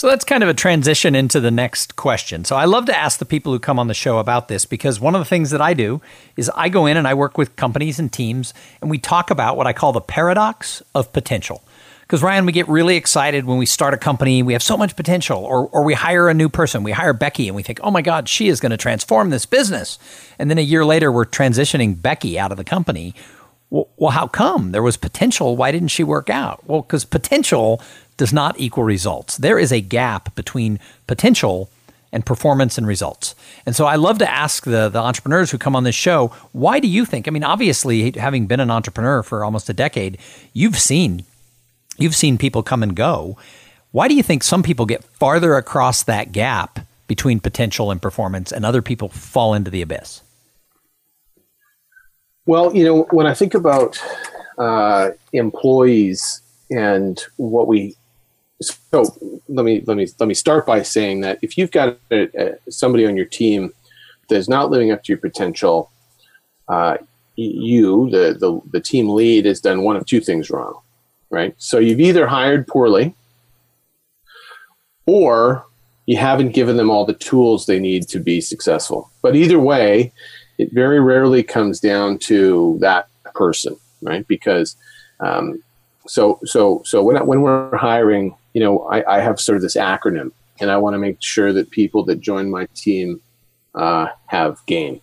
[0.00, 2.46] So that's kind of a transition into the next question.
[2.46, 4.98] So I love to ask the people who come on the show about this because
[4.98, 6.00] one of the things that I do
[6.38, 9.58] is I go in and I work with companies and teams and we talk about
[9.58, 11.62] what I call the paradox of potential.
[12.00, 14.96] Because Ryan, we get really excited when we start a company, we have so much
[14.96, 16.82] potential, or, or we hire a new person.
[16.82, 19.44] We hire Becky and we think, oh my God, she is going to transform this
[19.44, 19.98] business.
[20.38, 23.14] And then a year later, we're transitioning Becky out of the company.
[23.68, 24.72] Well, how come?
[24.72, 25.56] There was potential.
[25.56, 26.66] Why didn't she work out?
[26.66, 27.82] Well, because potential
[28.20, 29.38] does not equal results.
[29.38, 31.70] There is a gap between potential
[32.12, 33.34] and performance and results.
[33.64, 36.80] And so I love to ask the, the entrepreneurs who come on this show, why
[36.80, 37.26] do you think?
[37.26, 40.18] I mean, obviously, having been an entrepreneur for almost a decade,
[40.52, 41.24] you've seen
[41.96, 43.38] you've seen people come and go.
[43.90, 48.52] Why do you think some people get farther across that gap between potential and performance
[48.52, 50.20] and other people fall into the abyss?
[52.44, 53.98] Well, you know, when I think about
[54.58, 57.96] uh, employees and what we
[58.62, 59.04] so
[59.48, 62.70] let me let me let me start by saying that if you've got a, a,
[62.70, 63.72] somebody on your team
[64.28, 65.90] that is not living up to your potential,
[66.68, 66.98] uh,
[67.36, 70.78] you the, the the team lead has done one of two things wrong,
[71.30, 71.54] right?
[71.58, 73.14] So you've either hired poorly,
[75.06, 75.66] or
[76.06, 79.10] you haven't given them all the tools they need to be successful.
[79.22, 80.12] But either way,
[80.58, 84.26] it very rarely comes down to that person, right?
[84.28, 84.76] Because
[85.20, 85.62] um,
[86.06, 89.76] so so so when when we're hiring you know, I, I have sort of this
[89.76, 93.20] acronym, and I want to make sure that people that join my team
[93.74, 95.00] uh, have GAME.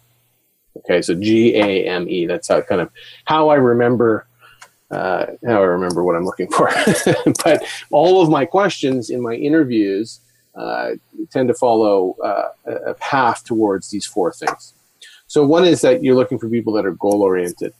[0.77, 2.25] Okay, so G A M E.
[2.25, 2.89] That's how kind of
[3.25, 4.27] how I remember
[4.91, 6.69] uh, how I remember what I'm looking for.
[7.43, 10.21] but all of my questions in my interviews
[10.55, 10.91] uh,
[11.31, 14.73] tend to follow uh, a path towards these four things.
[15.27, 17.73] So one is that you're looking for people that are goal oriented.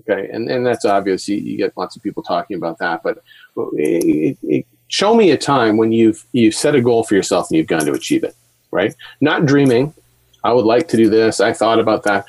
[0.00, 1.28] Okay, and and that's obvious.
[1.28, 3.20] You, you, get lots of people talking about that, but
[3.74, 7.56] it, it, show me a time when you've you've set a goal for yourself and
[7.56, 8.34] you've gone to achieve it
[8.70, 8.94] right?
[9.20, 9.94] Not dreaming
[10.44, 12.24] i would like to do this i thought about that.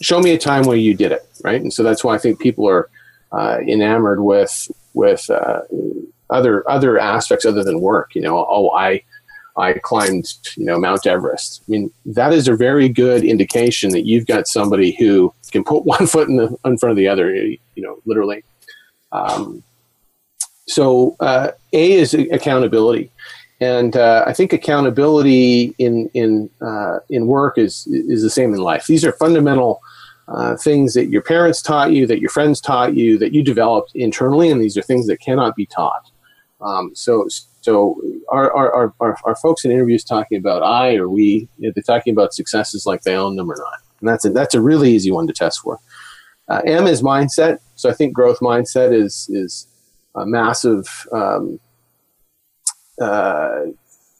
[0.00, 1.60] Show me a time where you did it right?
[1.60, 2.88] And so that's why i think people are
[3.32, 5.60] uh, enamored with with uh,
[6.30, 8.46] other other aspects other than work you know?
[8.48, 9.02] Oh i
[9.56, 11.62] i climbed you know mount everest.
[11.66, 15.84] I mean that is a very good indication that you've got somebody who can put
[15.94, 18.44] one foot in, the, in front of the other you know literally.
[19.12, 19.62] Um,
[20.66, 23.10] so uh, A is accountability,
[23.60, 28.60] and uh, I think accountability in in uh, in work is is the same in
[28.60, 28.86] life.
[28.86, 29.80] These are fundamental
[30.28, 33.92] uh, things that your parents taught you, that your friends taught you, that you developed
[33.94, 36.10] internally, and these are things that cannot be taught.
[36.60, 37.28] Um, so
[37.60, 41.48] so are, are, are, are, folks in interviews talking about I or we?
[41.58, 44.30] You know, they're talking about successes like they own them or not, and that's a,
[44.30, 45.78] that's a really easy one to test for.
[46.48, 47.58] Uh, M is mindset.
[47.76, 49.66] So I think growth mindset is is
[50.14, 50.86] a massive.
[51.12, 51.60] Um,
[53.00, 53.62] uh,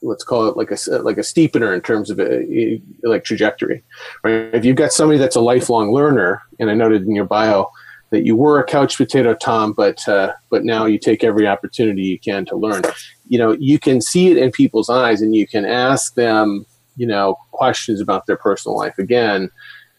[0.01, 3.83] let's call it like a like a steepener in terms of a, like trajectory.
[4.23, 4.53] Right?
[4.53, 7.69] If you've got somebody that's a lifelong learner, and I noted in your bio
[8.11, 12.03] that you were a couch potato, Thom, but uh, but now you take every opportunity
[12.03, 12.83] you can to learn.
[13.27, 16.65] You know, you can see it in people's eyes, and you can ask them,
[16.97, 19.49] you know, questions about their personal life again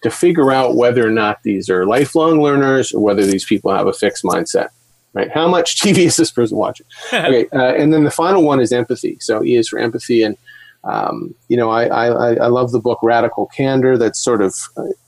[0.03, 3.87] to figure out whether or not these are lifelong learners or whether these people have
[3.87, 4.69] a fixed mindset
[5.17, 5.33] right?
[5.33, 6.87] How much TV is this person watching?
[7.13, 9.17] okay, uh, and then the final one is empathy.
[9.21, 10.37] So E is for empathy, and
[10.85, 13.99] um, you know, I, I, I love the book Radical Candor.
[13.99, 14.55] That's sort of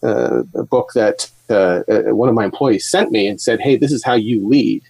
[0.03, 3.77] uh, a book that uh, uh, one of my employees sent me and said, "Hey,
[3.77, 4.83] this is how you lead.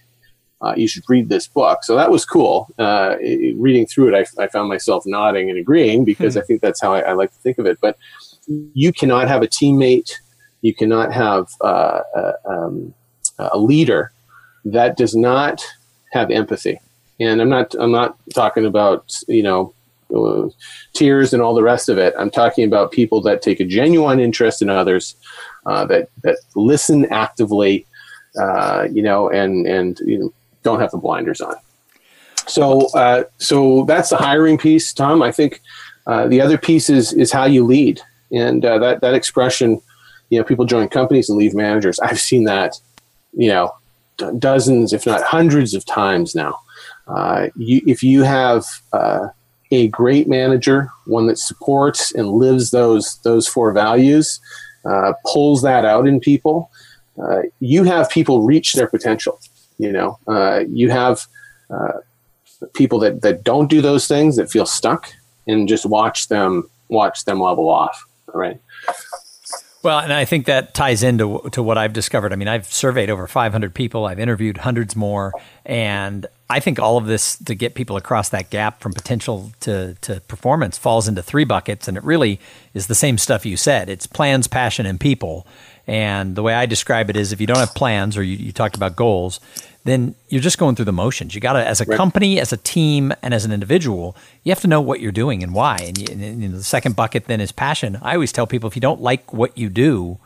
[0.61, 2.67] Uh, you should read this book." So that was cool.
[2.79, 3.17] Uh,
[3.55, 6.39] reading through it, I, I, found myself nodding and agreeing because hmm.
[6.39, 7.77] I think that's how I, I, like to think of it.
[7.81, 7.97] But
[8.47, 10.11] you cannot have a teammate,
[10.61, 12.01] you cannot have a,
[12.49, 12.95] um,
[13.37, 14.11] a leader
[14.65, 15.63] that does not
[16.11, 16.79] have empathy.
[17.19, 19.73] And I'm not I'm not talking about you know
[20.15, 20.49] uh,
[20.93, 22.13] tears and all the rest of it.
[22.17, 25.15] I'm talking about people that take a genuine interest in others,
[25.65, 27.85] uh, that that listen actively,
[28.39, 31.55] uh, you know, and and you know, don't have the blinders on.
[32.47, 35.21] So uh, so that's the hiring piece, Thom.
[35.21, 35.61] I think
[36.07, 39.81] uh, the other piece is is how you lead, and uh, that that expression,
[40.29, 41.99] you know, people join companies and leave managers.
[41.99, 42.79] I've seen that,
[43.33, 43.71] you know,
[44.39, 46.57] dozens, if not hundreds of times now.
[47.07, 49.27] Uh, you, if you have uh,
[49.71, 54.39] a great manager, one that supports and lives those those four values,
[54.85, 56.69] uh, pulls that out in people,
[57.21, 59.39] uh, you have people reach their potential.
[59.77, 61.25] You know, uh, you have
[61.69, 61.99] uh,
[62.73, 65.11] people that, that don't do those things that feel stuck,
[65.47, 68.05] and just watch them watch them level off.
[68.33, 68.59] Right.
[69.81, 72.33] Well, and I think that ties into to what I've discovered.
[72.33, 75.31] I mean, I've surveyed over 500 people, I've interviewed hundreds more,
[75.65, 79.95] and I think all of this to get people across that gap from potential to,
[80.01, 82.41] to performance falls into three buckets, and it really
[82.73, 83.87] is the same stuff you said.
[83.87, 85.47] It's plans, passion, and people.
[85.89, 88.51] And the way I describe it is if you don't have plans or you, you
[88.51, 89.39] talked about goals,
[89.85, 91.33] then you're just going through the motions.
[91.33, 91.97] You got to, as a right.
[91.97, 95.41] company, as a team, and as an individual, you have to know what you're doing
[95.41, 95.77] and why.
[95.77, 97.97] And, you, and, and the second bucket then is passion.
[98.03, 100.19] I always tell people if you don't like what you do,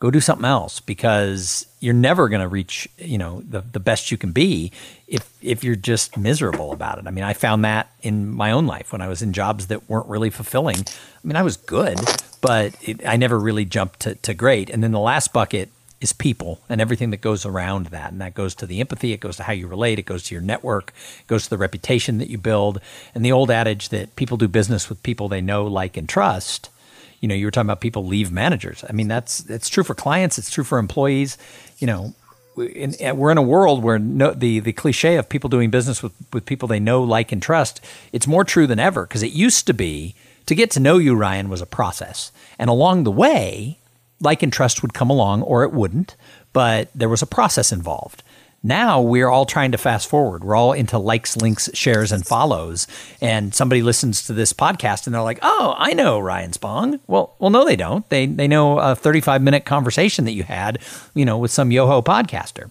[0.00, 4.10] go do something else because you're never going to reach you know the, the best
[4.10, 4.70] you can be
[5.06, 8.66] if if you're just miserable about it i mean i found that in my own
[8.66, 11.98] life when i was in jobs that weren't really fulfilling i mean i was good
[12.40, 16.12] but it, i never really jumped to, to great and then the last bucket is
[16.12, 18.12] people and everything that goes around that.
[18.12, 20.34] And that goes to the empathy, it goes to how you relate, it goes to
[20.34, 22.80] your network, it goes to the reputation that you build.
[23.14, 26.70] And the old adage that people do business with people they know, like, and trust.
[27.20, 28.84] You know, you were talking about people leave managers.
[28.88, 31.36] I mean, that's it's true for clients, it's true for employees.
[31.78, 32.14] You know,
[32.56, 36.12] in, we're in a world where no, the the cliche of people doing business with,
[36.32, 37.80] with people they know, like, and trust,
[38.12, 40.14] it's more true than ever because it used to be
[40.46, 42.32] to get to know you, Ryan, was a process.
[42.58, 43.78] And along the way,
[44.20, 46.16] like and trust would come along or it wouldn't,
[46.52, 48.22] but there was a process involved.
[48.62, 50.42] Now we're all trying to fast forward.
[50.42, 52.86] We're all into likes, links, shares, and follows.
[53.20, 57.34] And somebody listens to this podcast and they're like, "Oh, I know Ryan Spong." Well,
[57.38, 58.08] well, no, they don't.
[58.08, 60.78] They they know a 35 minute conversation that you had,
[61.14, 62.68] you know, with some yoho podcaster.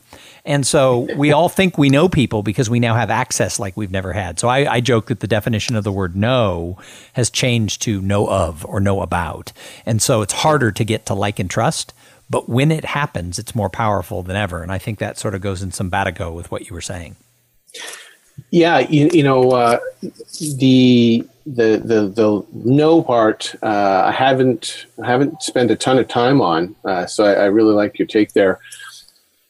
[0.48, 3.92] And so we all think we know people because we now have access like we've
[3.92, 4.40] never had.
[4.40, 6.78] So I, I, joke that the definition of the word know
[7.14, 9.52] has changed to know of or know about.
[9.86, 11.94] And so it's harder to get to like and trust.
[12.30, 14.62] But when it happens, it's more powerful than ever.
[14.62, 17.16] And I think that sort of goes in some simpatico with what you were saying.
[18.52, 19.80] Yeah, you, you know, uh,
[20.58, 26.08] the the the the no part uh, I haven't I haven't spent a ton of
[26.08, 28.60] time on, uh, so I, I, really like your take there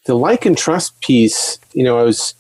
[0.08, 2.34] the like and trust piece, you know, I was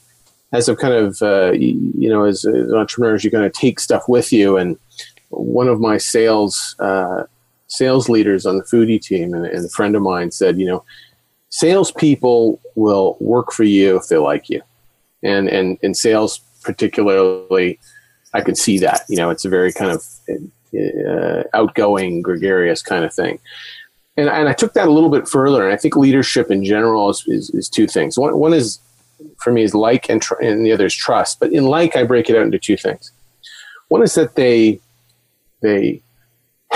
[0.53, 4.09] as a kind of uh, you know as, as entrepreneurs, you're going to take stuff
[4.09, 4.57] with you.
[4.57, 4.77] And
[5.29, 7.23] one of my sales uh,
[7.67, 10.83] sales leaders on the Foodee team and, and a friend of mine said, you know,
[11.49, 14.61] salespeople will work for you if they like you,
[15.23, 17.79] and and in sales particularly,
[18.33, 19.01] I could see that.
[19.09, 20.03] You know, it's a very kind of
[21.09, 23.39] uh, outgoing, gregarious kind of thing
[24.17, 27.09] and, and I took that a little bit further, and I think leadership in general
[27.09, 28.17] is, is, is two things.
[28.17, 28.79] One, one is
[29.37, 31.39] for me is like and, tr- and the other is trust.
[31.39, 33.11] But in like, I break it out into two things.
[33.89, 34.79] One is that they
[35.61, 36.01] they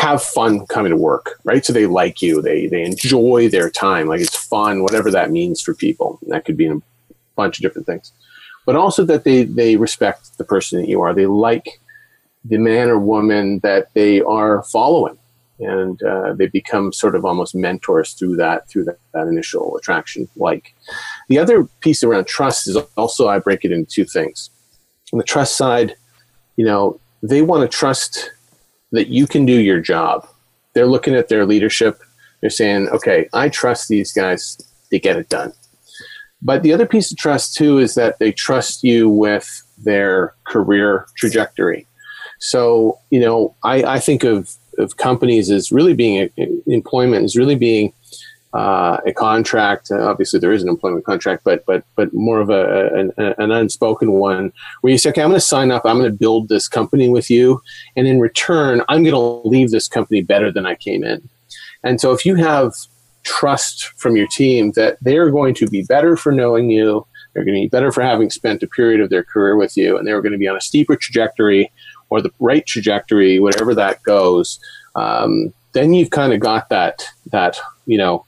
[0.02, 1.64] have fun coming to work, right?
[1.64, 5.62] So they like you, they they enjoy their time, like it's fun, whatever that means
[5.62, 6.18] for people.
[6.24, 6.82] And that could be a
[7.36, 8.12] bunch of different things,
[8.66, 11.14] but also that they they respect the person that you are.
[11.14, 11.80] They like
[12.44, 15.20] the man or woman that they are following,
[15.60, 20.28] and uh, they become sort of almost mentors through that through that, that initial attraction.
[20.36, 20.74] Like
[21.30, 24.50] the other piece around trust is also I break it into two things.
[25.14, 25.96] On the trust side,
[26.56, 28.32] you know, they want to trust
[28.92, 30.28] that you can do your job.
[30.74, 32.00] They're looking at their leadership.
[32.42, 34.58] They're saying, okay, I trust these guys
[34.90, 35.54] to get it done.
[36.42, 41.06] But the other piece of trust, too, is that they trust you with their career
[41.18, 41.88] trajectory.
[42.40, 46.30] So, you know, I, I think of, of companies as really being
[46.66, 47.94] employment, is really being
[48.54, 49.92] uh, a contract.
[49.92, 53.52] Uh, obviously, there is an employment contract, but but but more of a, an, an
[53.52, 55.84] unspoken one where you say, "Okay, I'm going to sign up.
[55.86, 57.62] I'm going to build this company with you,
[57.96, 61.30] and in return, I'm going to leave this company better than I came in."
[61.84, 62.74] And so, if you have
[63.24, 67.56] trust from your team that they're going to be better for knowing you, they're going
[67.56, 70.22] to be better for having spent a period of their career with you, and they're
[70.22, 71.72] going to be on a steeper trajectory
[72.10, 74.60] or the right trajectory, whatever that goes.
[74.96, 78.26] Um, then you've kind of got that that you know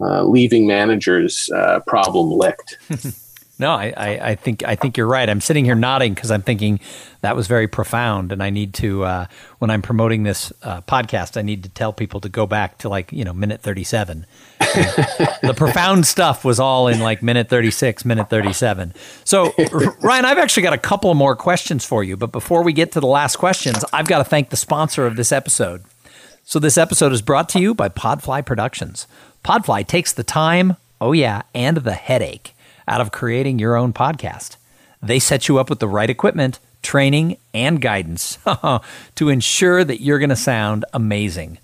[0.00, 2.78] uh, leaving managers uh, problem licked.
[3.58, 5.28] no, I, I, I, think I think you're right.
[5.28, 6.78] I'm sitting here nodding because I'm thinking
[7.20, 9.26] that was very profound, and I need to uh,
[9.58, 12.88] when I'm promoting this uh, podcast, I need to tell people to go back to
[12.88, 14.26] like you know minute 37.
[14.58, 18.92] the profound stuff was all in like minute 36, minute 37.
[19.24, 19.52] So,
[20.00, 23.00] Ryan, I've actually got a couple more questions for you, but before we get to
[23.00, 25.84] the last questions, I've got to thank the sponsor of this episode.
[26.44, 29.06] So, this episode is brought to you by Podfly Productions.
[29.44, 32.54] Podfly takes the time, oh yeah, and the headache
[32.86, 34.56] out of creating your own podcast.
[35.02, 38.38] They set you up with the right equipment, training, and guidance
[39.14, 41.58] to ensure that you're going to sound amazing.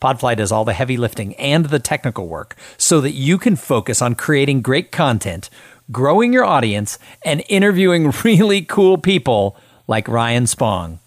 [0.00, 4.02] Podfly does all the heavy lifting and the technical work so that you can focus
[4.02, 5.50] on creating great content,
[5.90, 11.00] growing your audience, and interviewing really cool people like Ryan Spong.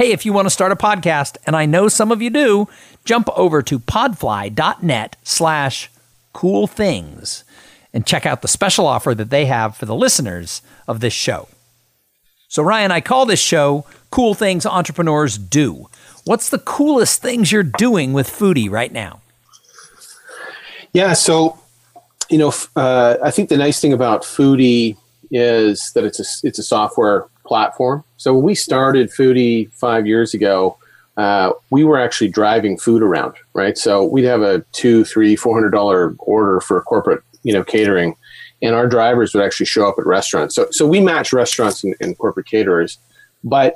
[0.00, 2.68] Hey, if you want to start a podcast, and I know some of you do,
[3.04, 5.90] jump over to podfly.net slash
[6.32, 7.44] cool things
[7.92, 11.48] and check out the special offer that they have for the listeners of this show.
[12.48, 15.90] So, Ryan, I call this show Cool Things Entrepreneurs Do.
[16.24, 19.20] What's the coolest things you're doing with Foodee right now?
[20.94, 21.58] Yeah, so,
[22.30, 24.96] you know, uh, I think the nice thing about Foodee
[25.30, 28.04] is that it's a, it's a software platform.
[28.16, 30.76] So when we started Foodee five years ago,
[31.16, 33.76] uh, we were actually driving food around, right?
[33.76, 38.14] So we'd have a two, three, four hundred dollar order for corporate, you know, catering,
[38.62, 40.54] and our drivers would actually show up at restaurants.
[40.54, 42.98] So so we match restaurants and, and corporate caterers,
[43.42, 43.74] but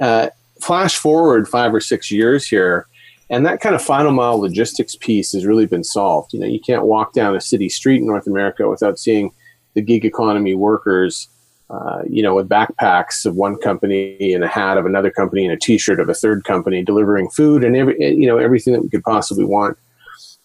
[0.00, 0.26] uh,
[0.60, 2.88] flash forward five or six years here,
[3.30, 6.34] and that kind of final mile logistics piece has really been solved.
[6.34, 9.30] You know, you can't walk down a city street in North America without seeing
[9.74, 11.28] the gig economy workers
[11.72, 15.54] uh, you know, with backpacks of one company and a hat of another company and
[15.54, 18.90] a T-shirt of a third company, delivering food and every, you know, everything that we
[18.90, 19.78] could possibly want.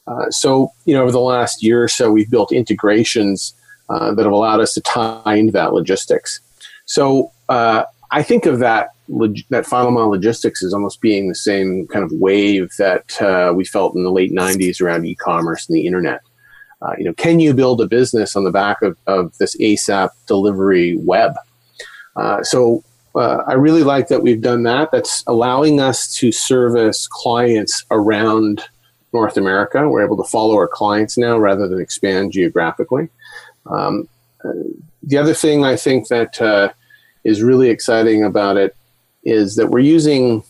[0.08, 3.54] Uh, so, you know, over the last year or so, we've built integrations
[3.90, 6.40] uh, that have allowed us to tie into that logistics.
[6.86, 11.36] So, uh, I think of that log- that final mile logistics as almost being the
[11.36, 15.76] same kind of wave that uh, we felt in the late '90s around e-commerce and
[15.76, 16.22] the internet.
[16.82, 20.10] Uh, you know, can you build a business on the back of, of this ASAP
[20.28, 21.34] delivery web?
[22.16, 22.84] Uh, so
[23.16, 24.92] uh, I really like that we've done that.
[24.92, 28.64] That's allowing us to service clients around
[29.14, 29.88] North America.
[29.90, 33.10] We're able to follow our clients now rather than expand geographically.
[33.66, 34.08] Um,
[35.02, 36.70] the other thing I think that uh,
[37.24, 38.76] is really exciting about it
[39.24, 40.44] is that we're using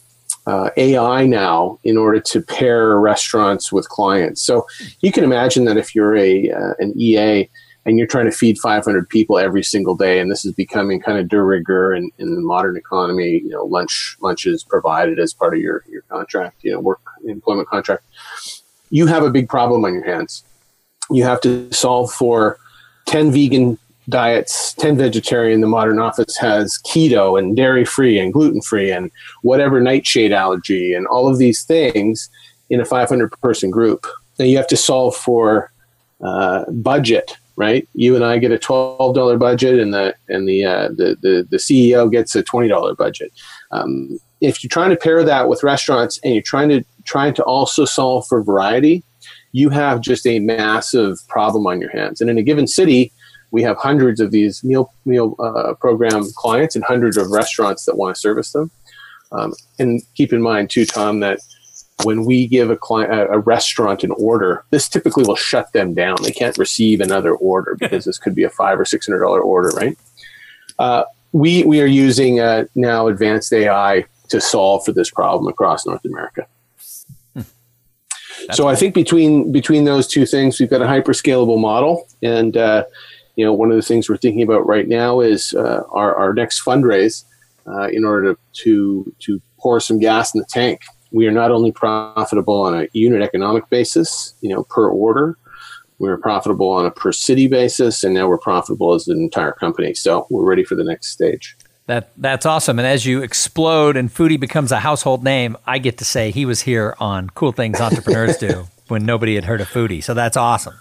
[0.47, 4.41] uh, AI now in order to pair restaurants with clients.
[4.41, 4.65] So
[5.01, 7.49] you can imagine that if you're a uh, an EA
[7.85, 11.17] and you're trying to feed 500 people every single day, and this is becoming kind
[11.17, 13.41] of de rigueur in, in the modern economy.
[13.43, 16.63] You know, lunch lunches provided as part of your your contract.
[16.63, 18.03] You know, work employment contract.
[18.89, 20.45] You have a big problem on your hands.
[21.11, 22.57] You have to solve for
[23.05, 23.77] 10 vegan
[24.09, 29.11] diets 10 vegetarian the modern office has keto and dairy free and gluten free and
[29.41, 32.29] whatever nightshade allergy and all of these things
[32.69, 34.05] in a 500 person group.
[34.39, 35.71] Now you have to solve for
[36.21, 37.89] uh, budget right?
[37.95, 41.57] You and i get a $12 budget and the and the uh, the, the, the
[41.57, 43.33] ceo gets a $20 budget.
[43.71, 47.43] Um, if you're trying to pair that with restaurants and you're trying to trying to
[47.43, 49.03] also solve for variety
[49.51, 52.21] you have just a massive problem on your hands.
[52.21, 53.11] And in a given city
[53.51, 57.97] we have hundreds of these meal meal uh, program clients and hundreds of restaurants that
[57.97, 58.71] want to service them.
[59.31, 61.39] Um, and keep in mind too, Thom, that
[62.03, 66.17] when we give a client a restaurant an order, this typically will shut them down.
[66.21, 69.41] They can't receive another order because this could be a five or six hundred dollar
[69.41, 69.97] order, right?
[70.77, 75.85] Uh, we we are using uh, now advanced AI to solve for this problem across
[75.85, 76.45] North America.
[77.33, 77.41] Hmm.
[78.51, 78.67] so.
[78.67, 82.83] I think between between those two things, we've got a hyper scalable model, and uh,
[83.37, 86.33] you know one of the things we're thinking about right now is uh, our our
[86.33, 87.23] next fundraise
[87.67, 90.81] uh, in order to, to to pour some gas in the tank.
[91.11, 95.37] We are not only profitable on a unit economic basis, you know, per order,
[95.99, 99.53] we were profitable on a per city basis, and now we're profitable as an entire
[99.53, 99.93] company.
[99.93, 101.55] So we're ready for the next stage.
[101.87, 102.79] That that's awesome.
[102.79, 106.45] And as you explode and Foodee becomes a household name, I get to say he
[106.45, 110.03] was here on Cool Things Entrepreneurs Do when nobody had heard of Foodee.
[110.03, 110.75] So that's awesome.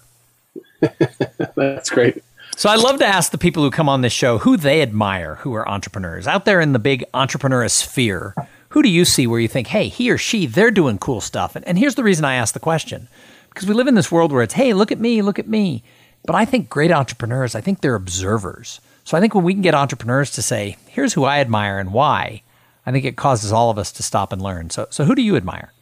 [1.54, 2.22] that's great.
[2.58, 5.34] So I love to ask the people who come on this show who they admire
[5.36, 8.34] who are entrepreneurs out there in the big entrepreneur sphere.
[8.70, 11.54] Who do you see where you think, hey, he or she, they're doing cool stuff?
[11.54, 13.08] And, and here's the reason I ask the question
[13.50, 15.82] because we live in this world where it's, hey, look at me, look at me.
[16.24, 18.80] But I think great entrepreneurs, I think they're observers.
[19.04, 21.92] So I think when we can get entrepreneurs to say, here's who I admire and
[21.92, 22.40] why,
[22.86, 24.70] I think it causes all of us to stop and learn.
[24.70, 25.72] So, so who do you admire?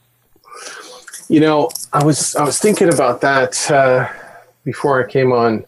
[1.29, 4.09] You know, I was I was thinking about that uh,
[4.65, 5.65] before I came on,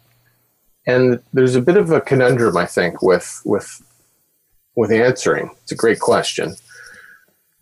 [0.87, 3.83] and there's a bit of a conundrum I think with with
[4.77, 5.51] with answering.
[5.63, 6.55] It's a great question.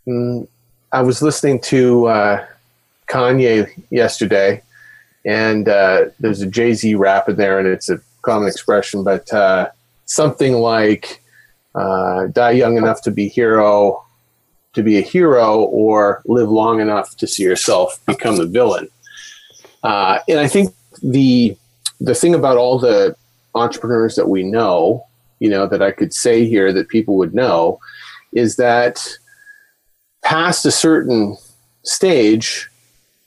[0.07, 0.47] Mm,
[0.93, 2.47] I was listening to uh,
[3.09, 4.63] Kanye yesterday,
[5.25, 9.33] and uh, there's a Jay Z rap in there, and it's a common expression, but
[9.33, 9.71] uh,
[10.05, 11.23] something like
[11.75, 14.05] uh, "die young enough to be hero,
[14.75, 18.89] to be a hero, or live long enough to see yourself become the villain."
[19.83, 21.57] Uh, and I think the
[22.01, 23.17] the thing about all the
[23.55, 25.07] entrepreneurs that we know,
[25.39, 27.79] you know, that I could say here that people would know,
[28.33, 29.07] is that
[30.23, 31.37] past a certain
[31.85, 32.69] stage,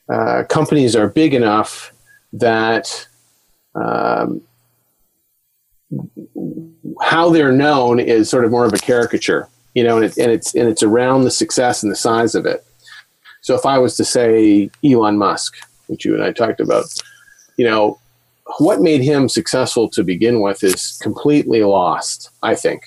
[0.09, 1.93] uh, companies are big enough
[2.33, 3.07] that
[3.75, 4.41] um,
[7.01, 10.31] how they're known is sort of more of a caricature, you know, and, it, and
[10.31, 12.65] it's and it's around the success and the size of it.
[13.41, 15.55] So if I was to say Elon Musk,
[15.87, 16.85] which you and I talked about,
[17.57, 17.99] you know,
[18.59, 22.29] what made him successful to begin with is completely lost.
[22.43, 22.83] I think.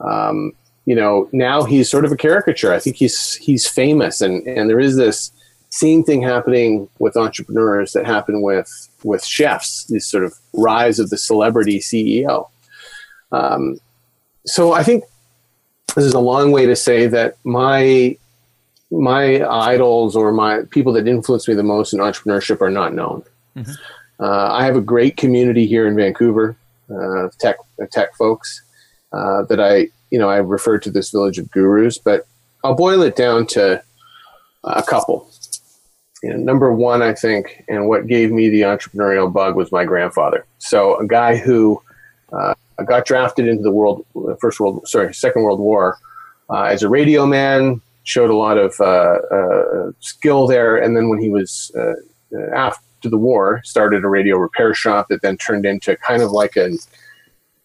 [0.00, 0.52] Um,
[0.86, 2.72] you know, now he's sort of a caricature.
[2.72, 5.30] I think he's he's famous, and and there is this
[5.70, 9.84] same thing happening with entrepreneurs that happen with with chefs.
[9.84, 12.48] This sort of rise of the celebrity CEO.
[13.32, 13.78] Um,
[14.46, 15.04] so I think
[15.94, 18.16] this is a long way to say that my
[18.90, 23.22] my idols or my people that influence me the most in entrepreneurship are not known.
[23.56, 23.72] Mm-hmm.
[24.20, 26.56] Uh, I have a great community here in Vancouver,
[26.90, 27.56] uh, tech
[27.92, 28.62] tech folks
[29.12, 32.26] uh, that I you know I refer to this village of gurus, but
[32.64, 33.82] I'll boil it down to
[34.64, 35.30] a couple.
[36.22, 39.84] You know, number one, I think, and what gave me the entrepreneurial bug was my
[39.84, 40.44] grandfather.
[40.58, 41.80] So a guy who
[42.32, 42.54] uh,
[42.84, 44.04] got drafted into the world,
[44.40, 45.96] first world, sorry, second world war
[46.50, 51.08] uh, as a radio man, showed a lot of uh, uh skill there, and then
[51.08, 51.94] when he was uh,
[52.52, 56.56] after the war, started a radio repair shop that then turned into kind of like
[56.56, 56.70] a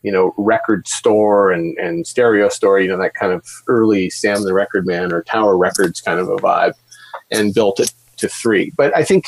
[0.03, 4.43] you know, record store and, and stereo store, you know, that kind of early Sam
[4.43, 6.73] the Record Man or Tower Records kind of a vibe,
[7.31, 8.71] and built it to three.
[8.77, 9.25] But I think,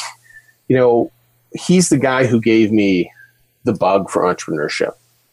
[0.68, 1.12] you know,
[1.53, 3.10] he's the guy who gave me
[3.64, 4.91] the bug for entrepreneurship.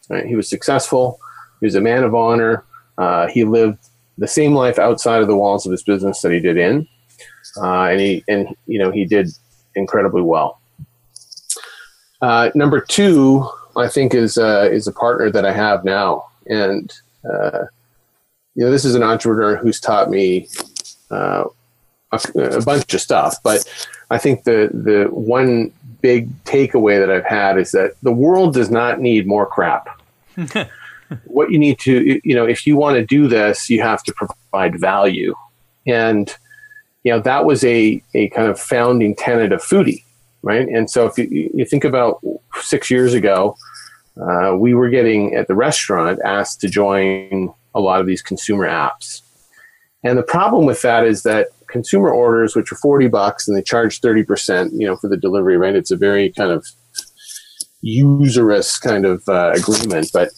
[0.08, 0.26] Right?
[0.26, 1.18] He was successful.
[1.60, 2.64] He was a man of honor.
[2.96, 3.78] Uh, he lived
[4.18, 6.86] the same life outside of the walls of his business that he did in,
[7.56, 9.28] uh, and he and you know he did
[9.74, 10.60] incredibly well.
[12.22, 13.46] Uh, number two,
[13.76, 16.90] I think is uh, is a partner that I have now, and
[17.28, 17.64] uh,
[18.54, 20.48] you know this is an entrepreneur who's taught me
[21.10, 21.44] uh,
[22.12, 23.36] a, a, bunch of stuff.
[23.42, 23.64] But
[24.10, 28.70] I think the the one big takeaway that I've had is that the world does
[28.70, 29.88] not need more crap.
[31.24, 34.14] what you need to, you know, if you want to do this, you have to
[34.14, 35.34] provide value,
[35.88, 36.36] and
[37.02, 40.04] you know that was a a kind of founding tenet of Foodee,
[40.42, 40.68] right?
[40.68, 42.20] And so if you, you think about
[42.60, 43.56] six years ago,
[44.20, 48.66] uh, we were getting at the restaurant asked to join a lot of these consumer
[48.66, 49.22] apps.
[50.04, 53.62] And the problem with that is that consumer orders, which are 40 bucks and they
[53.62, 55.74] charge 30%, you know, for the delivery, right?
[55.74, 56.66] It's a very kind of
[57.80, 60.30] usurious kind of uh, agreement, but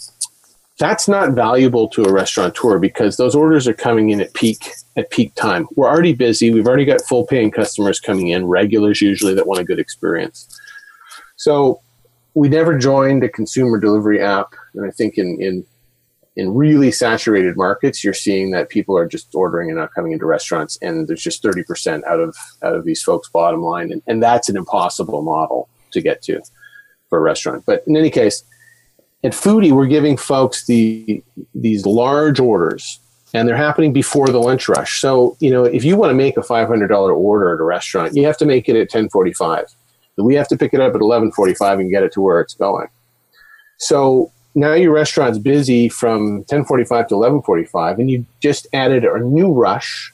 [0.79, 5.11] that's not valuable to a restaurateur because those orders are coming in at peak at
[5.11, 5.67] peak time.
[5.77, 6.51] We're already busy.
[6.51, 10.49] We've already got full paying customers coming in, regulars usually that want a good experience.
[11.37, 11.81] So
[12.35, 15.65] we never joined a consumer delivery app, and I think in in
[16.37, 20.27] in really saturated markets, you're seeing that people are just ordering and not coming into
[20.27, 24.23] restaurants, and there's just 30% out of out of these folks' bottom line, and, and
[24.23, 26.43] that's an impossible model to get to
[27.09, 27.63] for a restaurant.
[27.65, 28.43] But in any case,
[29.25, 31.23] at Foodee, we're giving folks the
[31.55, 33.01] these large orders,
[33.33, 35.01] and they're happening before the lunch rush.
[35.01, 38.25] So you know, if you want to make a $500 order at a restaurant, you
[38.27, 39.65] have to make it at 10:45.
[40.19, 42.87] We have to pick it up at 11:45 and get it to where it's going.
[43.79, 49.53] So now your restaurant's busy from 10:45 to 11:45, and you just added a new
[49.53, 50.13] rush.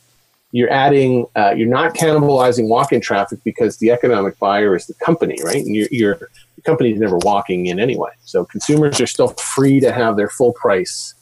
[0.52, 5.38] You're adding, uh, you're not cannibalizing walk-in traffic because the economic buyer is the company,
[5.44, 5.64] right?
[5.64, 6.14] And your, your
[6.56, 8.10] the company is never walking in anyway.
[8.24, 11.14] So consumers are still free to have their full price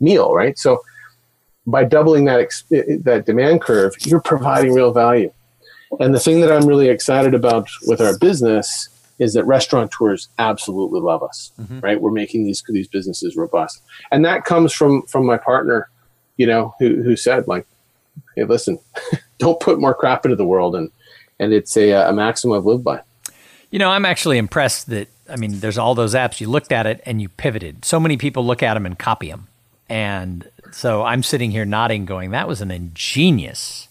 [0.00, 0.58] meal, right?
[0.58, 0.80] So
[1.66, 5.32] by doubling that ex- that demand curve, you're providing real value.
[5.98, 11.00] And the thing that I'm really excited about with our business is that restaurateurs absolutely
[11.00, 11.80] love us, mm-hmm.
[11.80, 12.00] right?
[12.00, 15.88] We're making these these businesses robust, and that comes from from my partner,
[16.36, 17.66] you know, who who said like,
[18.36, 18.78] "Hey, listen,
[19.38, 20.90] don't put more crap into the world," and
[21.38, 23.00] and it's a, a maxim I've lived by.
[23.70, 26.40] You know, I'm actually impressed that I mean, there's all those apps.
[26.40, 27.84] You looked at it and you pivoted.
[27.84, 29.48] So many people look at them and copy them,
[29.88, 33.88] and so I'm sitting here nodding, going, "That was an ingenious."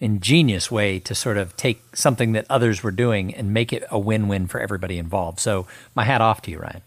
[0.00, 3.98] ingenious way to sort of take something that others were doing and make it a
[3.98, 5.38] win-win for everybody involved.
[5.38, 6.80] So my hat off to you, Ryan.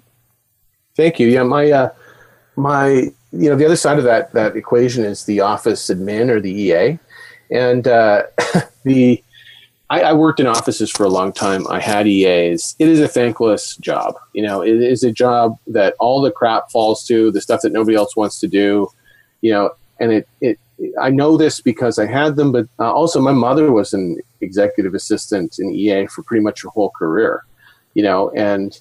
[0.95, 1.27] Thank you.
[1.27, 1.89] Yeah, my uh,
[2.55, 6.39] my you know the other side of that that equation is the office admin or
[6.39, 6.99] the EA,
[7.51, 8.23] and uh,
[8.83, 9.23] the
[9.89, 11.67] I, I, worked in offices for a long time.
[11.67, 12.75] I had EAs.
[12.79, 14.15] It is a thankless job.
[14.33, 17.71] You know, it is a job that all the crap falls to, the stuff that
[17.71, 18.87] nobody else wants to do.
[19.41, 20.59] You know, and it it
[21.01, 24.93] I know this because I had them, but uh, also my mother was an executive
[24.93, 27.43] assistant in EA for pretty much her whole career,
[27.93, 28.79] you know, and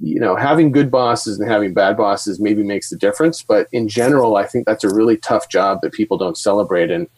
[0.00, 3.88] you know, having good bosses and having bad bosses maybe makes the difference, but in
[3.88, 6.90] general, I think that's a really tough job that people don't celebrate.
[6.90, 7.08] And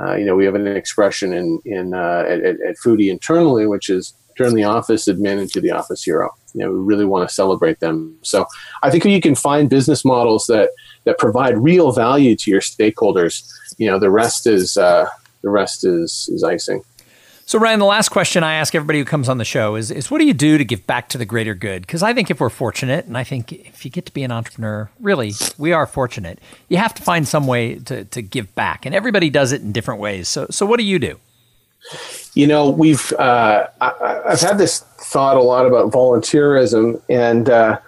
[0.00, 3.88] uh, you know, we have an expression in in uh, at, at Foodee internally, which
[3.88, 6.30] is turn the office admin into the office hero.
[6.54, 8.16] You know, we really want to celebrate them.
[8.22, 8.46] So
[8.82, 10.70] I think you can find business models that
[11.04, 13.46] that provide real value to your stakeholders.
[13.78, 15.06] You know, the rest is uh,
[15.42, 16.82] the rest is is icing.
[17.50, 20.08] So, Ryan, the last question I ask everybody who comes on the show is, is
[20.08, 21.82] what do you do to give back to the greater good?
[21.82, 24.30] Because I think if we're fortunate, and I think if you get to be an
[24.30, 26.38] entrepreneur, really, we are fortunate,
[26.68, 28.86] you have to find some way to, to give back.
[28.86, 30.28] And everybody does it in different ways.
[30.28, 31.18] So, so what do you do?
[32.34, 37.02] You know, we've, uh, I, have had this thought a lot about volunteerism.
[37.10, 37.80] And, uh,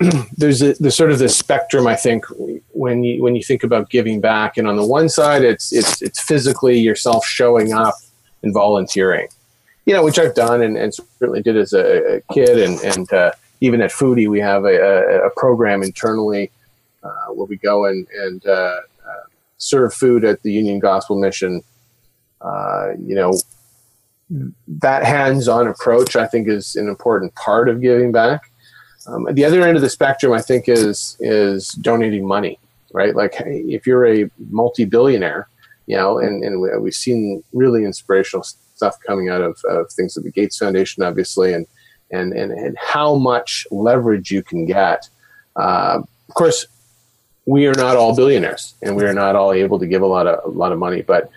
[0.36, 2.24] there's a, there's sort of this spectrum I think
[2.72, 6.00] when you when you think about giving back and on the one side it's it's
[6.00, 7.94] it's physically yourself showing up
[8.42, 9.28] and volunteering.
[9.86, 13.32] You know which I've done and, and certainly did as a, kid and and uh,
[13.60, 16.50] even at Foodee we have a, a program internally
[17.02, 18.80] uh, where we go and and uh, uh
[19.58, 21.62] serve food at the Union Gospel Mission.
[22.40, 23.32] Uh, you know
[24.68, 28.50] that hands-on approach I think is an important part of giving back.
[29.06, 32.58] Um, the other end of the spectrum, I think is is donating money,
[32.92, 33.14] right?
[33.14, 35.48] Like hey, if you're a multi-billionaire,
[35.90, 40.22] you know, and, and we've seen really inspirational stuff coming out of, of things like
[40.22, 41.66] the Gates Foundation, obviously, and
[42.12, 45.08] and and, and how much leverage you can get.
[45.56, 46.64] Uh, of course,
[47.44, 50.28] we are not all billionaires, and we are not all able to give a lot
[50.28, 51.28] of a lot of money, but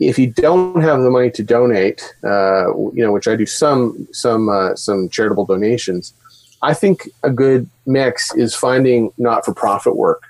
[0.00, 4.08] if you don't have the money to donate, uh, you know, which I do some
[4.12, 6.14] some uh, some charitable donations,
[6.62, 10.22] I think a good mix is finding not for profit work.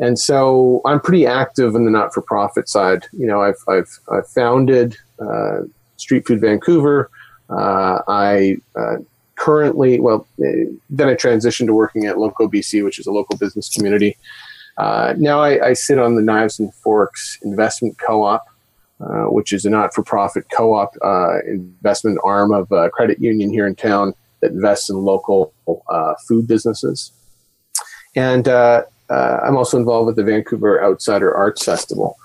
[0.00, 3.06] And so I'm pretty active in the not for profit side.
[3.12, 5.60] You know, I've, I've, I've founded uh,
[5.98, 7.10] Street Food Vancouver.
[7.50, 8.96] Uh, I uh,
[9.36, 13.68] currently, well, then I transitioned to working at Loco BC, which is a local business
[13.68, 14.16] community.
[14.78, 18.46] Uh, now I, I, sit on the Knives and Forks Investment Co op,
[19.00, 23.18] uh, which is a not for profit co op uh, investment arm of a credit
[23.18, 25.52] union here in town that invests in local
[25.90, 27.12] uh, food businesses.
[28.14, 28.48] And
[29.10, 32.16] uh, I'm also involved with the Vancouver Outsider Arts Festival.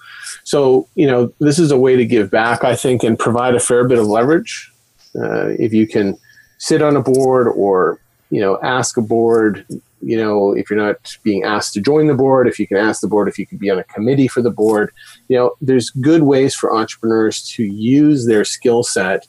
[0.43, 3.59] So, you know, this is a way to give back, I think, and provide a
[3.59, 4.71] fair bit of leverage.
[5.15, 6.17] Uh, if you can
[6.59, 9.65] sit on a board or, you know, ask a board,
[10.01, 13.01] you know, if you're not being asked to join the board, if you can ask
[13.01, 14.93] the board, if you could be on a committee for the board,
[15.29, 19.27] you know, there's good ways for entrepreneurs to use their skill set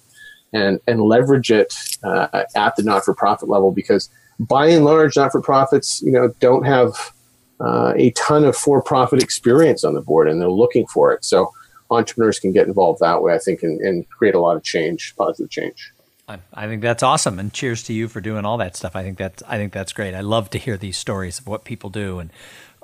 [0.52, 5.16] and and leverage it uh, at the not for profit level because by and large,
[5.16, 7.12] not for profits, you know, don't have
[7.60, 11.24] uh, a ton of for profit experience on the board, and they're looking for it.
[11.24, 11.52] So
[11.90, 15.14] entrepreneurs can get involved that way, I think, and, and create a lot of change,
[15.16, 15.92] positive change.
[16.28, 18.96] I, think that's awesome, and cheers to you for doing all that stuff.
[18.96, 20.12] I think that's I think that's great.
[20.12, 22.30] I love to hear these stories of what people do and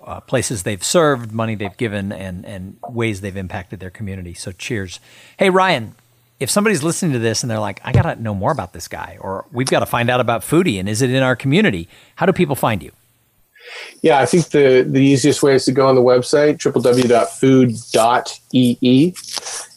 [0.05, 4.33] uh, places they've served, money they've given, and and ways they've impacted their community.
[4.35, 5.01] So cheers.
[5.37, 5.97] Hey Ryan,
[6.39, 8.87] if somebody's listening to this and they're like, I got to know more about this
[8.87, 11.89] guy, or we've got to find out about Foodee, and is it in our community?
[12.15, 12.93] How do people find you?
[14.03, 17.15] Yeah, I think the, the easiest way is to go on the website, www.food.ee.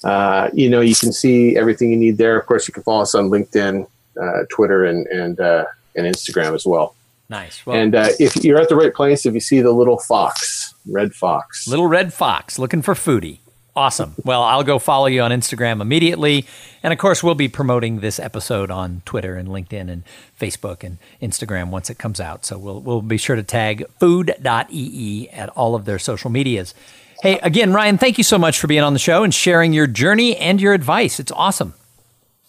[0.04, 2.38] Uh, you know, you can see everything you need there.
[2.40, 3.88] Of course, you can follow us on LinkedIn,
[4.22, 5.66] uh, Twitter, and, and, uh,
[5.96, 6.96] and Instagram as well.
[7.30, 7.66] Nice.
[7.66, 10.76] Well, and uh, if you're at the right place, if you see the little fox,
[10.88, 11.68] red fox.
[11.68, 13.40] Little red fox looking for Foodee.
[13.76, 14.16] Awesome.
[14.24, 16.46] Well, I'll go follow you on Instagram immediately.
[16.82, 20.04] And of course, we'll be promoting this episode on Twitter and LinkedIn and
[20.40, 22.46] Facebook and Instagram once it comes out.
[22.46, 26.74] So we'll, we'll be sure to tag food.ee at all of their social medias.
[27.22, 29.88] Hey, again, Ryan, thank you so much for being on the show and sharing your
[29.88, 31.20] journey and your advice.
[31.20, 31.74] It's awesome.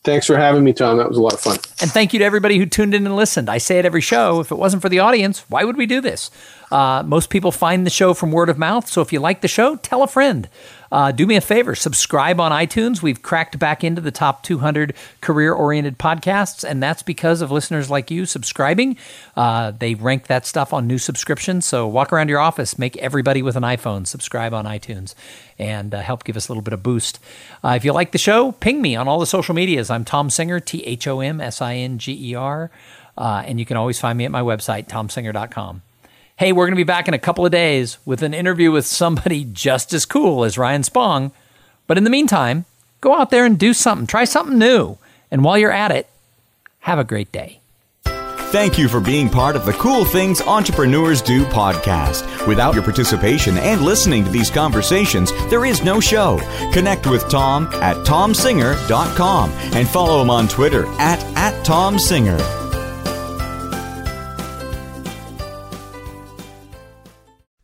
[0.07, 0.99] Thanks for having me, Thom.
[0.99, 1.57] That was a lot of fun.
[1.81, 3.51] And thank you to everybody who tuned in and listened.
[3.51, 4.39] I say it every show.
[4.39, 6.31] If it wasn't for the audience, why would we do this?
[6.71, 8.89] Uh, most people find the show from word of mouth.
[8.89, 10.49] So if you like the show, tell a friend.
[10.91, 13.03] Uh, do me a favor, subscribe on iTunes.
[13.03, 17.91] We've cracked back into the top 200 career oriented podcasts, and that's because of listeners
[17.91, 18.97] like you subscribing.
[19.37, 21.67] Uh, they rank that stuff on new subscriptions.
[21.67, 25.15] So walk around your office, make everybody with an iPhone subscribe on iTunes,
[25.59, 27.19] and uh, help give us a little bit of boost.
[27.65, 29.91] Uh, if you like the show, ping me on all the social medias.
[29.91, 32.71] I'm Thom Singer, T H O M S I N G E R.
[33.19, 35.83] Uh, and you can always find me at my website, thomsinger.com
[36.37, 38.87] hey, we're going to be back in a couple of days with an interview with
[38.87, 41.33] somebody just as cool as Ryan Spong.
[41.87, 42.67] But in the meantime,
[43.01, 44.99] go out there and do something, try something new.
[45.31, 46.09] And while you're at it,
[46.81, 47.61] have a great day.
[48.51, 52.47] Thank you for being part of the Cool Things Entrepreneurs Do podcast.
[52.47, 56.39] Without your participation and listening to these conversations, there is no show.
[56.73, 62.66] Connect with Thom at thomsinger.com and follow him on Twitter at, at tomsinger.